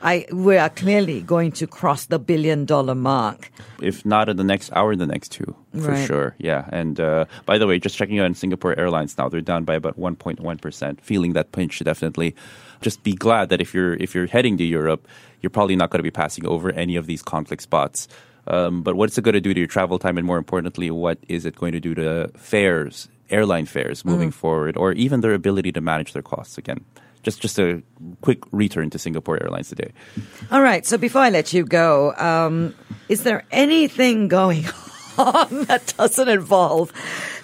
I 0.02 0.24
we 0.32 0.56
are 0.56 0.70
clearly 0.70 1.20
going 1.20 1.52
to 1.52 1.66
cross 1.66 2.06
the 2.06 2.18
billion 2.18 2.64
dollar 2.64 2.94
mark. 2.94 3.52
if 3.82 4.02
not 4.06 4.30
in 4.30 4.38
the 4.38 4.44
next 4.44 4.72
hour, 4.72 4.92
in 4.92 4.98
the 4.98 5.06
next 5.06 5.28
two, 5.30 5.54
for 5.74 5.90
Right. 5.92 6.06
sure. 6.06 6.34
Yeah. 6.38 6.64
And 6.72 6.98
uh, 6.98 7.26
by 7.44 7.58
the 7.58 7.66
way, 7.66 7.78
just 7.78 7.96
checking 7.98 8.18
on 8.18 8.32
Singapore 8.34 8.78
Airlines 8.78 9.18
now, 9.18 9.28
they're 9.28 9.42
down 9.42 9.64
by 9.64 9.74
about 9.74 9.98
1.1 10.00 10.40
percent. 10.60 11.02
Feeling 11.02 11.34
that 11.34 11.52
pinch, 11.52 11.78
definitely. 11.84 12.34
Just 12.80 13.02
be 13.02 13.12
glad 13.12 13.50
that 13.50 13.60
if 13.60 13.74
you're 13.74 13.92
if 13.94 14.14
you're 14.14 14.26
heading 14.26 14.56
to 14.56 14.64
Europe, 14.64 15.06
you're 15.42 15.50
probably 15.50 15.76
not 15.76 15.90
going 15.90 15.98
to 15.98 16.02
be 16.02 16.10
passing 16.10 16.46
over 16.46 16.72
any 16.72 16.96
of 16.96 17.04
these 17.06 17.20
conflict 17.22 17.62
spots. 17.62 18.08
Um, 18.46 18.80
but 18.82 18.96
what's 18.96 19.18
it 19.18 19.22
going 19.22 19.34
to 19.34 19.40
do 19.40 19.52
to 19.52 19.60
your 19.60 19.68
travel 19.68 19.98
time, 19.98 20.16
and 20.16 20.26
more 20.26 20.38
importantly, 20.38 20.90
what 20.90 21.18
is 21.28 21.44
it 21.44 21.56
going 21.56 21.72
to 21.72 21.80
do 21.80 21.94
to 21.94 22.30
fares, 22.38 23.08
airline 23.30 23.66
fares, 23.66 24.04
moving 24.04 24.30
forward, 24.30 24.76
or 24.76 24.92
even 24.92 25.20
their 25.20 25.34
ability 25.34 25.72
to 25.72 25.80
manage 25.80 26.12
their 26.12 26.22
costs 26.22 26.58
again? 26.58 26.84
Just 27.22 27.40
just 27.40 27.58
a 27.58 27.82
quick 28.22 28.38
return 28.50 28.88
to 28.90 28.98
Singapore 28.98 29.42
Airlines 29.42 29.68
today. 29.68 29.92
All 30.50 30.62
right. 30.62 30.86
So 30.86 30.96
before 30.96 31.20
I 31.20 31.30
let 31.30 31.52
you 31.52 31.64
go, 31.64 32.14
um, 32.16 32.74
is 33.08 33.24
there 33.24 33.44
anything 33.50 34.28
going 34.28 34.64
on 35.18 35.64
that 35.64 35.92
doesn't 35.98 36.28
involve 36.28 36.92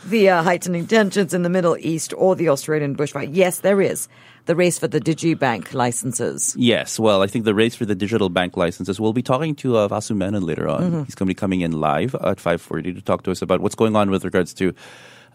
the 0.07 0.29
uh, 0.31 0.43
heightening 0.43 0.87
tensions 0.87 1.35
in 1.35 1.43
the 1.43 1.49
Middle 1.49 1.77
East 1.79 2.15
or 2.17 2.35
the 2.37 2.49
Australian 2.49 2.97
bushfire. 2.97 3.29
Yes, 3.31 3.61
there 3.61 3.81
is 3.81 4.09
the 4.47 4.55
race 4.55 4.79
for 4.79 4.87
the 4.87 5.01
digibank 5.01 5.75
licenses. 5.75 6.55
Yes, 6.57 6.99
well, 6.99 7.23
I 7.23 7.27
think 7.27 7.45
the 7.45 7.55
race 7.55 7.75
for 7.75 7.85
the 7.85 7.95
digital 7.95 8.29
bank 8.29 8.57
licenses. 8.57 9.01
We'll 9.01 9.13
be 9.13 9.23
talking 9.23 9.55
to 9.57 9.77
uh, 9.77 9.89
Vasu 9.89 10.17
Menon 10.17 10.45
later 10.45 10.69
on. 10.69 10.83
Mm-hmm. 10.83 11.03
He's 11.05 11.15
going 11.15 11.27
to 11.27 11.31
be 11.31 11.35
coming 11.35 11.61
in 11.61 11.73
live 11.73 12.15
at 12.15 12.41
five 12.41 12.63
forty 12.63 12.93
to 12.93 13.03
talk 13.03 13.25
to 13.25 13.31
us 13.31 13.43
about 13.43 13.61
what's 13.61 13.75
going 13.75 13.97
on 13.97 14.11
with 14.11 14.25
regards 14.25 14.55
to. 14.55 14.75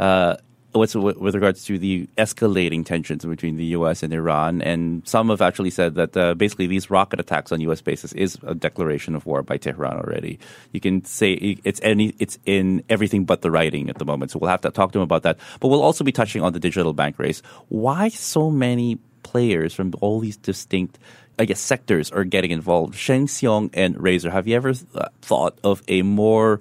Uh, 0.02 0.36
what's 0.72 0.96
with 0.96 1.36
regards 1.36 1.64
to 1.66 1.78
the 1.78 2.08
escalating 2.18 2.86
tensions 2.86 3.24
between 3.24 3.58
the 3.58 3.66
U.S. 3.66 4.04
and 4.04 4.12
Iran, 4.14 4.62
and 4.62 5.08
some 5.08 5.30
have 5.30 5.42
actually 5.42 5.70
said 5.70 5.96
that 5.96 6.18
uh, 6.18 6.34
basically 6.34 6.66
these 6.66 6.90
rocket 6.90 7.20
attacks 7.20 7.52
on 7.52 7.62
U.S. 7.62 7.82
bases 7.82 8.12
is 8.14 8.38
a 8.44 8.56
declaration 8.56 9.16
of 9.16 9.26
war 9.26 9.44
by 9.44 9.58
Tehran 9.58 9.98
already. 9.98 10.40
You 10.72 10.80
can 10.80 11.06
say 11.06 11.34
it's 11.64 11.80
any 11.84 12.16
it's 12.20 12.40
in 12.46 12.84
everything 12.90 13.26
but 13.26 13.42
the 13.42 13.52
writing 13.52 13.90
at 13.90 14.00
the 14.00 14.06
moment. 14.06 14.32
So 14.32 14.40
we'll 14.40 14.50
have 14.50 14.62
to 14.62 14.72
talk 14.72 14.92
to 14.94 15.00
him 15.00 15.04
about 15.04 15.24
that. 15.24 15.38
But 15.60 15.68
we'll 15.68 15.84
also 15.84 16.04
be 16.04 16.12
touching 16.12 16.42
on 16.42 16.54
the 16.54 16.60
digital 16.60 16.94
bank 16.94 17.20
race. 17.20 17.42
Why 17.70 18.10
so 18.10 18.50
many 18.50 18.98
players 19.22 19.74
from 19.74 19.94
all 20.02 20.20
these 20.20 20.38
distinct 20.38 20.98
I 21.40 21.46
guess 21.46 21.60
sectors 21.60 22.12
are 22.12 22.24
getting 22.24 22.52
involved. 22.52 22.96
Sheng 22.96 23.26
Siong 23.26 23.70
and 23.74 23.96
Razer. 23.96 24.32
Have 24.32 24.48
you 24.48 24.56
ever 24.56 24.74
th- 24.74 25.06
thought 25.22 25.58
of 25.64 25.82
a 25.88 26.02
more 26.02 26.60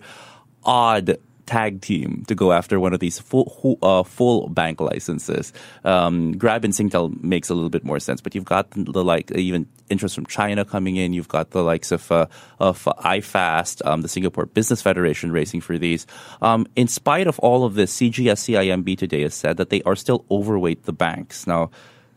odd 0.64 1.18
tag 1.50 1.80
team 1.80 2.22
to 2.28 2.34
go 2.36 2.52
after 2.52 2.78
one 2.78 2.94
of 2.94 3.00
these 3.00 3.18
full 3.18 3.76
uh, 3.82 4.04
full 4.04 4.48
bank 4.48 4.80
licenses. 4.80 5.52
Um, 5.84 6.38
Grab 6.38 6.64
and 6.64 6.72
Singtel 6.72 7.20
makes 7.24 7.50
a 7.50 7.54
little 7.54 7.68
bit 7.68 7.82
more 7.82 7.98
sense, 7.98 8.20
but 8.20 8.36
you've 8.36 8.44
got 8.44 8.70
the 8.70 9.02
like 9.02 9.32
even 9.32 9.66
interest 9.90 10.14
from 10.14 10.26
China 10.26 10.64
coming 10.64 10.94
in. 10.94 11.12
You've 11.12 11.26
got 11.26 11.50
the 11.50 11.64
likes 11.64 11.90
of 11.90 12.10
uh, 12.12 12.26
of 12.60 12.84
iFast, 13.02 13.84
um, 13.84 14.02
the 14.02 14.08
Singapore 14.08 14.46
Business 14.46 14.80
Federation 14.80 15.32
racing 15.32 15.60
for 15.60 15.76
these. 15.76 16.06
Um, 16.40 16.68
in 16.76 16.86
spite 16.86 17.26
of 17.26 17.38
all 17.40 17.64
of 17.64 17.74
this, 17.74 17.90
CGS-CIMB 17.98 18.96
today 18.96 19.22
has 19.22 19.34
said 19.34 19.56
that 19.56 19.70
they 19.70 19.82
are 19.82 19.96
still 19.96 20.24
overweight 20.30 20.84
the 20.84 20.92
banks 20.92 21.48
now. 21.48 21.70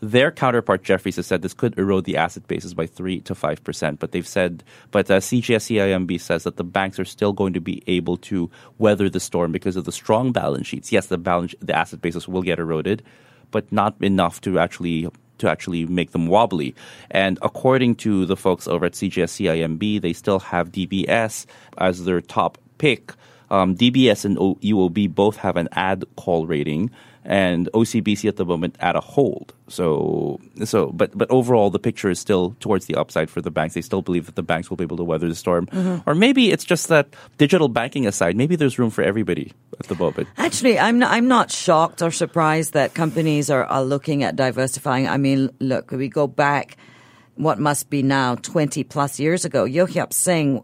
Their 0.03 0.31
counterpart 0.31 0.83
Jefferies 0.83 1.15
has 1.15 1.27
said 1.27 1.43
this 1.43 1.53
could 1.53 1.79
erode 1.79 2.03
the 2.03 2.17
asset 2.17 2.45
bases 2.49 2.73
by 2.73 2.87
three 2.87 3.21
to 3.21 3.33
five 3.33 3.63
percent. 3.63 4.01
But 4.01 4.11
they've 4.11 4.27
said, 4.27 4.61
but 4.91 5.09
uh, 5.09 5.21
CGS-CIMB 5.21 6.19
says 6.19 6.43
that 6.43 6.57
the 6.57 6.63
banks 6.65 6.99
are 6.99 7.05
still 7.05 7.31
going 7.31 7.53
to 7.53 7.61
be 7.61 7.81
able 7.87 8.17
to 8.17 8.51
weather 8.79 9.09
the 9.09 9.21
storm 9.21 9.53
because 9.53 9.77
of 9.77 9.85
the 9.85 9.93
strong 9.93 10.33
balance 10.33 10.67
sheets. 10.67 10.91
Yes, 10.91 11.07
the 11.07 11.17
balance, 11.17 11.55
the 11.61 11.73
asset 11.73 12.01
bases 12.01 12.27
will 12.27 12.41
get 12.41 12.59
eroded, 12.59 13.01
but 13.51 13.71
not 13.71 13.95
enough 14.01 14.41
to 14.41 14.59
actually 14.59 15.07
to 15.37 15.49
actually 15.49 15.85
make 15.85 16.11
them 16.11 16.27
wobbly. 16.27 16.75
And 17.09 17.39
according 17.41 17.95
to 18.03 18.25
the 18.25 18.35
folks 18.35 18.67
over 18.67 18.87
at 18.87 18.93
CGS-CIMB, 18.93 20.01
they 20.01 20.11
still 20.11 20.39
have 20.39 20.73
DBS 20.73 21.45
as 21.77 22.03
their 22.03 22.19
top 22.19 22.57
pick. 22.77 23.13
Um, 23.49 23.77
DBS 23.77 24.25
and 24.25 24.35
UOB 24.37 25.15
both 25.15 25.37
have 25.37 25.55
an 25.55 25.69
ad 25.71 26.03
call 26.17 26.45
rating 26.45 26.91
and 27.25 27.69
OCBC 27.73 28.27
at 28.27 28.35
the 28.35 28.45
moment 28.45 28.75
at 28.79 28.95
a 28.95 28.99
hold. 28.99 29.53
So, 29.69 30.39
so, 30.65 30.87
but 30.87 31.17
but 31.17 31.29
overall, 31.31 31.69
the 31.69 31.79
picture 31.79 32.09
is 32.09 32.19
still 32.19 32.55
towards 32.59 32.85
the 32.85 32.95
upside 32.95 33.29
for 33.29 33.41
the 33.41 33.51
banks. 33.51 33.75
They 33.75 33.81
still 33.81 34.01
believe 34.01 34.25
that 34.25 34.35
the 34.35 34.43
banks 34.43 34.69
will 34.69 34.77
be 34.77 34.83
able 34.83 34.97
to 34.97 35.03
weather 35.03 35.27
the 35.27 35.35
storm. 35.35 35.67
Mm-hmm. 35.67 36.09
Or 36.09 36.15
maybe 36.15 36.51
it's 36.51 36.65
just 36.65 36.89
that 36.89 37.15
digital 37.37 37.69
banking 37.69 38.05
aside, 38.07 38.35
maybe 38.35 38.55
there's 38.55 38.77
room 38.77 38.89
for 38.89 39.03
everybody 39.03 39.53
at 39.79 39.87
the 39.87 39.95
moment. 39.95 40.27
Actually, 40.37 40.77
I'm 40.79 40.99
not, 40.99 41.11
I'm 41.11 41.27
not 41.27 41.49
shocked 41.49 42.01
or 42.01 42.11
surprised 42.11 42.73
that 42.73 42.93
companies 42.93 43.49
are, 43.49 43.65
are 43.65 43.83
looking 43.83 44.23
at 44.23 44.35
diversifying. 44.35 45.07
I 45.07 45.17
mean, 45.17 45.49
look, 45.59 45.91
we 45.91 46.09
go 46.09 46.27
back 46.27 46.77
what 47.35 47.59
must 47.59 47.89
be 47.89 48.03
now 48.03 48.35
20 48.35 48.83
plus 48.83 49.19
years 49.19 49.45
ago. 49.45 49.63
Yeo 49.63 49.87
Singh, 50.11 50.63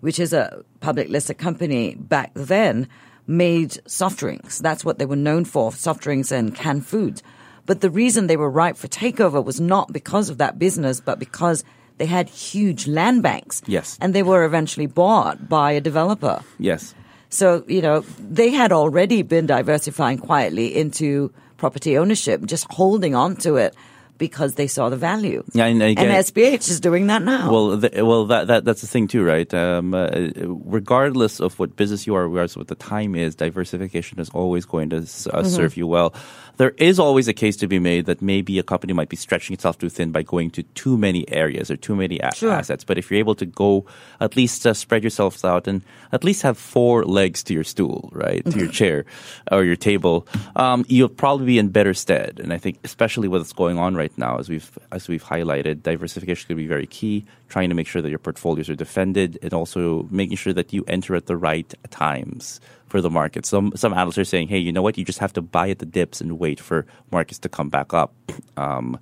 which 0.00 0.20
is 0.20 0.32
a 0.32 0.62
public 0.80 1.08
listed 1.08 1.38
company 1.38 1.94
back 1.94 2.30
then 2.34 2.88
made 3.26 3.78
soft 3.86 4.18
drinks. 4.18 4.58
That's 4.58 4.84
what 4.84 4.98
they 4.98 5.06
were 5.06 5.16
known 5.16 5.44
for, 5.44 5.72
soft 5.72 6.02
drinks 6.02 6.30
and 6.30 6.54
canned 6.54 6.86
foods. 6.86 7.22
But 7.66 7.80
the 7.80 7.90
reason 7.90 8.26
they 8.26 8.36
were 8.36 8.50
ripe 8.50 8.76
for 8.76 8.88
takeover 8.88 9.42
was 9.42 9.60
not 9.60 9.92
because 9.92 10.28
of 10.28 10.38
that 10.38 10.58
business, 10.58 11.00
but 11.00 11.18
because 11.18 11.64
they 11.96 12.06
had 12.06 12.28
huge 12.28 12.86
land 12.86 13.22
banks. 13.22 13.62
Yes. 13.66 13.96
And 14.00 14.14
they 14.14 14.22
were 14.22 14.44
eventually 14.44 14.86
bought 14.86 15.48
by 15.48 15.72
a 15.72 15.80
developer. 15.80 16.42
Yes. 16.58 16.94
So, 17.30 17.64
you 17.66 17.80
know, 17.80 18.00
they 18.18 18.50
had 18.50 18.72
already 18.72 19.22
been 19.22 19.46
diversifying 19.46 20.18
quietly 20.18 20.76
into 20.76 21.32
property 21.56 21.96
ownership, 21.96 22.44
just 22.44 22.70
holding 22.70 23.14
on 23.14 23.36
to 23.36 23.56
it 23.56 23.74
because 24.18 24.54
they 24.54 24.66
saw 24.66 24.88
the 24.88 24.96
value. 24.96 25.42
Yeah, 25.52 25.66
and, 25.66 25.82
again, 25.82 26.10
and 26.10 26.24
SPH 26.24 26.68
is 26.70 26.80
doing 26.80 27.06
that 27.08 27.22
now. 27.22 27.50
Well, 27.50 27.76
the, 27.76 28.04
well, 28.04 28.26
that, 28.26 28.46
that 28.46 28.64
that's 28.64 28.80
the 28.80 28.86
thing 28.86 29.08
too, 29.08 29.24
right? 29.24 29.52
Um, 29.52 29.94
uh, 29.94 30.30
regardless 30.36 31.40
of 31.40 31.58
what 31.58 31.76
business 31.76 32.06
you 32.06 32.14
are, 32.14 32.28
regardless 32.28 32.52
of 32.52 32.60
what 32.60 32.68
the 32.68 32.74
time 32.76 33.14
is, 33.14 33.34
diversification 33.34 34.20
is 34.20 34.30
always 34.30 34.64
going 34.64 34.90
to 34.90 34.98
uh, 34.98 35.00
mm-hmm. 35.00 35.46
serve 35.46 35.76
you 35.76 35.86
well 35.86 36.14
there 36.56 36.70
is 36.78 36.98
always 36.98 37.28
a 37.28 37.32
case 37.32 37.56
to 37.56 37.66
be 37.66 37.78
made 37.78 38.06
that 38.06 38.22
maybe 38.22 38.58
a 38.58 38.62
company 38.62 38.92
might 38.92 39.08
be 39.08 39.16
stretching 39.16 39.54
itself 39.54 39.78
too 39.78 39.88
thin 39.88 40.12
by 40.12 40.22
going 40.22 40.50
to 40.50 40.62
too 40.74 40.96
many 40.96 41.28
areas 41.30 41.70
or 41.70 41.76
too 41.76 41.96
many 41.96 42.18
a- 42.20 42.34
sure. 42.34 42.52
assets. 42.52 42.84
But 42.84 42.98
if 42.98 43.10
you're 43.10 43.18
able 43.18 43.34
to 43.36 43.46
go, 43.46 43.86
at 44.20 44.36
least 44.36 44.66
uh, 44.66 44.74
spread 44.74 45.02
yourselves 45.02 45.44
out 45.44 45.66
and 45.66 45.82
at 46.12 46.22
least 46.22 46.42
have 46.42 46.56
four 46.56 47.04
legs 47.04 47.42
to 47.44 47.54
your 47.54 47.64
stool, 47.64 48.08
right, 48.12 48.44
to 48.44 48.58
your 48.58 48.68
chair 48.68 49.04
or 49.50 49.64
your 49.64 49.76
table, 49.76 50.26
um, 50.56 50.84
you'll 50.88 51.08
probably 51.08 51.46
be 51.46 51.58
in 51.58 51.68
better 51.68 51.94
stead. 51.94 52.40
And 52.40 52.52
I 52.52 52.58
think, 52.58 52.78
especially 52.84 53.28
what's 53.28 53.52
going 53.52 53.78
on 53.78 53.94
right 53.94 54.13
now, 54.16 54.38
as 54.38 54.48
we've 54.48 54.78
as 54.92 55.08
we've 55.08 55.24
highlighted, 55.24 55.82
diversification 55.82 56.48
could 56.48 56.56
be 56.56 56.66
very 56.66 56.86
key. 56.86 57.24
Trying 57.48 57.68
to 57.68 57.74
make 57.74 57.86
sure 57.86 58.02
that 58.02 58.10
your 58.10 58.18
portfolios 58.18 58.68
are 58.68 58.74
defended 58.74 59.38
and 59.42 59.52
also 59.52 60.06
making 60.10 60.36
sure 60.36 60.52
that 60.52 60.72
you 60.72 60.84
enter 60.88 61.14
at 61.14 61.26
the 61.26 61.36
right 61.36 61.72
times 61.90 62.60
for 62.86 63.00
the 63.00 63.10
market. 63.10 63.46
Some 63.46 63.72
some 63.76 63.92
analysts 63.92 64.18
are 64.18 64.24
saying, 64.24 64.48
hey, 64.48 64.58
you 64.58 64.72
know 64.72 64.82
what? 64.82 64.98
You 64.98 65.04
just 65.04 65.18
have 65.18 65.32
to 65.34 65.42
buy 65.42 65.70
at 65.70 65.78
the 65.78 65.86
dips 65.86 66.20
and 66.20 66.38
wait 66.38 66.60
for 66.60 66.86
markets 67.10 67.38
to 67.40 67.48
come 67.48 67.68
back 67.68 67.94
up. 67.94 68.12
Um, 68.56 69.00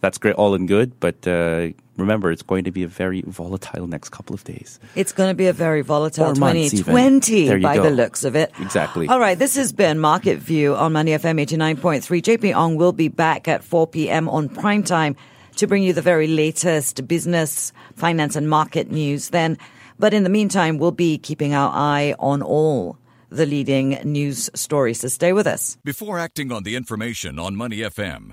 that's 0.00 0.16
great, 0.16 0.36
all 0.36 0.54
and 0.54 0.66
good, 0.66 0.98
but 1.00 1.26
uh, 1.28 1.68
remember, 1.96 2.30
it's 2.30 2.42
going 2.42 2.64
to 2.64 2.70
be 2.70 2.82
a 2.82 2.88
very 2.88 3.22
volatile 3.22 3.86
next 3.86 4.10
couple 4.10 4.34
of 4.34 4.44
days. 4.44 4.78
It's 4.94 5.12
going 5.12 5.30
to 5.30 5.34
be 5.34 5.46
a 5.46 5.52
very 5.52 5.82
volatile 5.82 6.34
2020 6.34 7.60
by 7.60 7.76
go. 7.76 7.82
the 7.82 7.90
looks 7.90 8.24
of 8.24 8.36
it. 8.36 8.52
Exactly. 8.60 9.08
All 9.08 9.20
right, 9.20 9.38
this 9.38 9.56
has 9.56 9.72
been 9.72 9.98
Market 9.98 10.38
View 10.38 10.74
on 10.74 10.92
Money 10.92 11.12
FM 11.12 11.40
89.3. 11.44 12.22
JP 12.22 12.54
Ong 12.54 12.76
will 12.76 12.92
be 12.92 13.08
back 13.08 13.48
at 13.48 13.64
4 13.64 13.86
p.m. 13.86 14.28
on 14.28 14.48
prime 14.48 14.82
time 14.82 15.16
to 15.56 15.66
bring 15.66 15.82
you 15.82 15.92
the 15.92 16.02
very 16.02 16.26
latest 16.26 17.06
business, 17.08 17.72
finance, 17.94 18.36
and 18.36 18.48
market 18.48 18.90
news 18.90 19.30
then. 19.30 19.58
But 19.98 20.12
in 20.12 20.22
the 20.22 20.30
meantime, 20.30 20.78
we'll 20.78 20.90
be 20.90 21.18
keeping 21.18 21.54
our 21.54 21.70
eye 21.72 22.14
on 22.18 22.42
all 22.42 22.98
the 23.30 23.46
leading 23.46 23.98
news 24.04 24.50
stories. 24.54 25.00
So 25.00 25.08
stay 25.08 25.32
with 25.32 25.46
us. 25.46 25.78
Before 25.84 26.18
acting 26.18 26.52
on 26.52 26.62
the 26.62 26.76
information 26.76 27.38
on 27.38 27.56
Money 27.56 27.78
FM, 27.78 28.32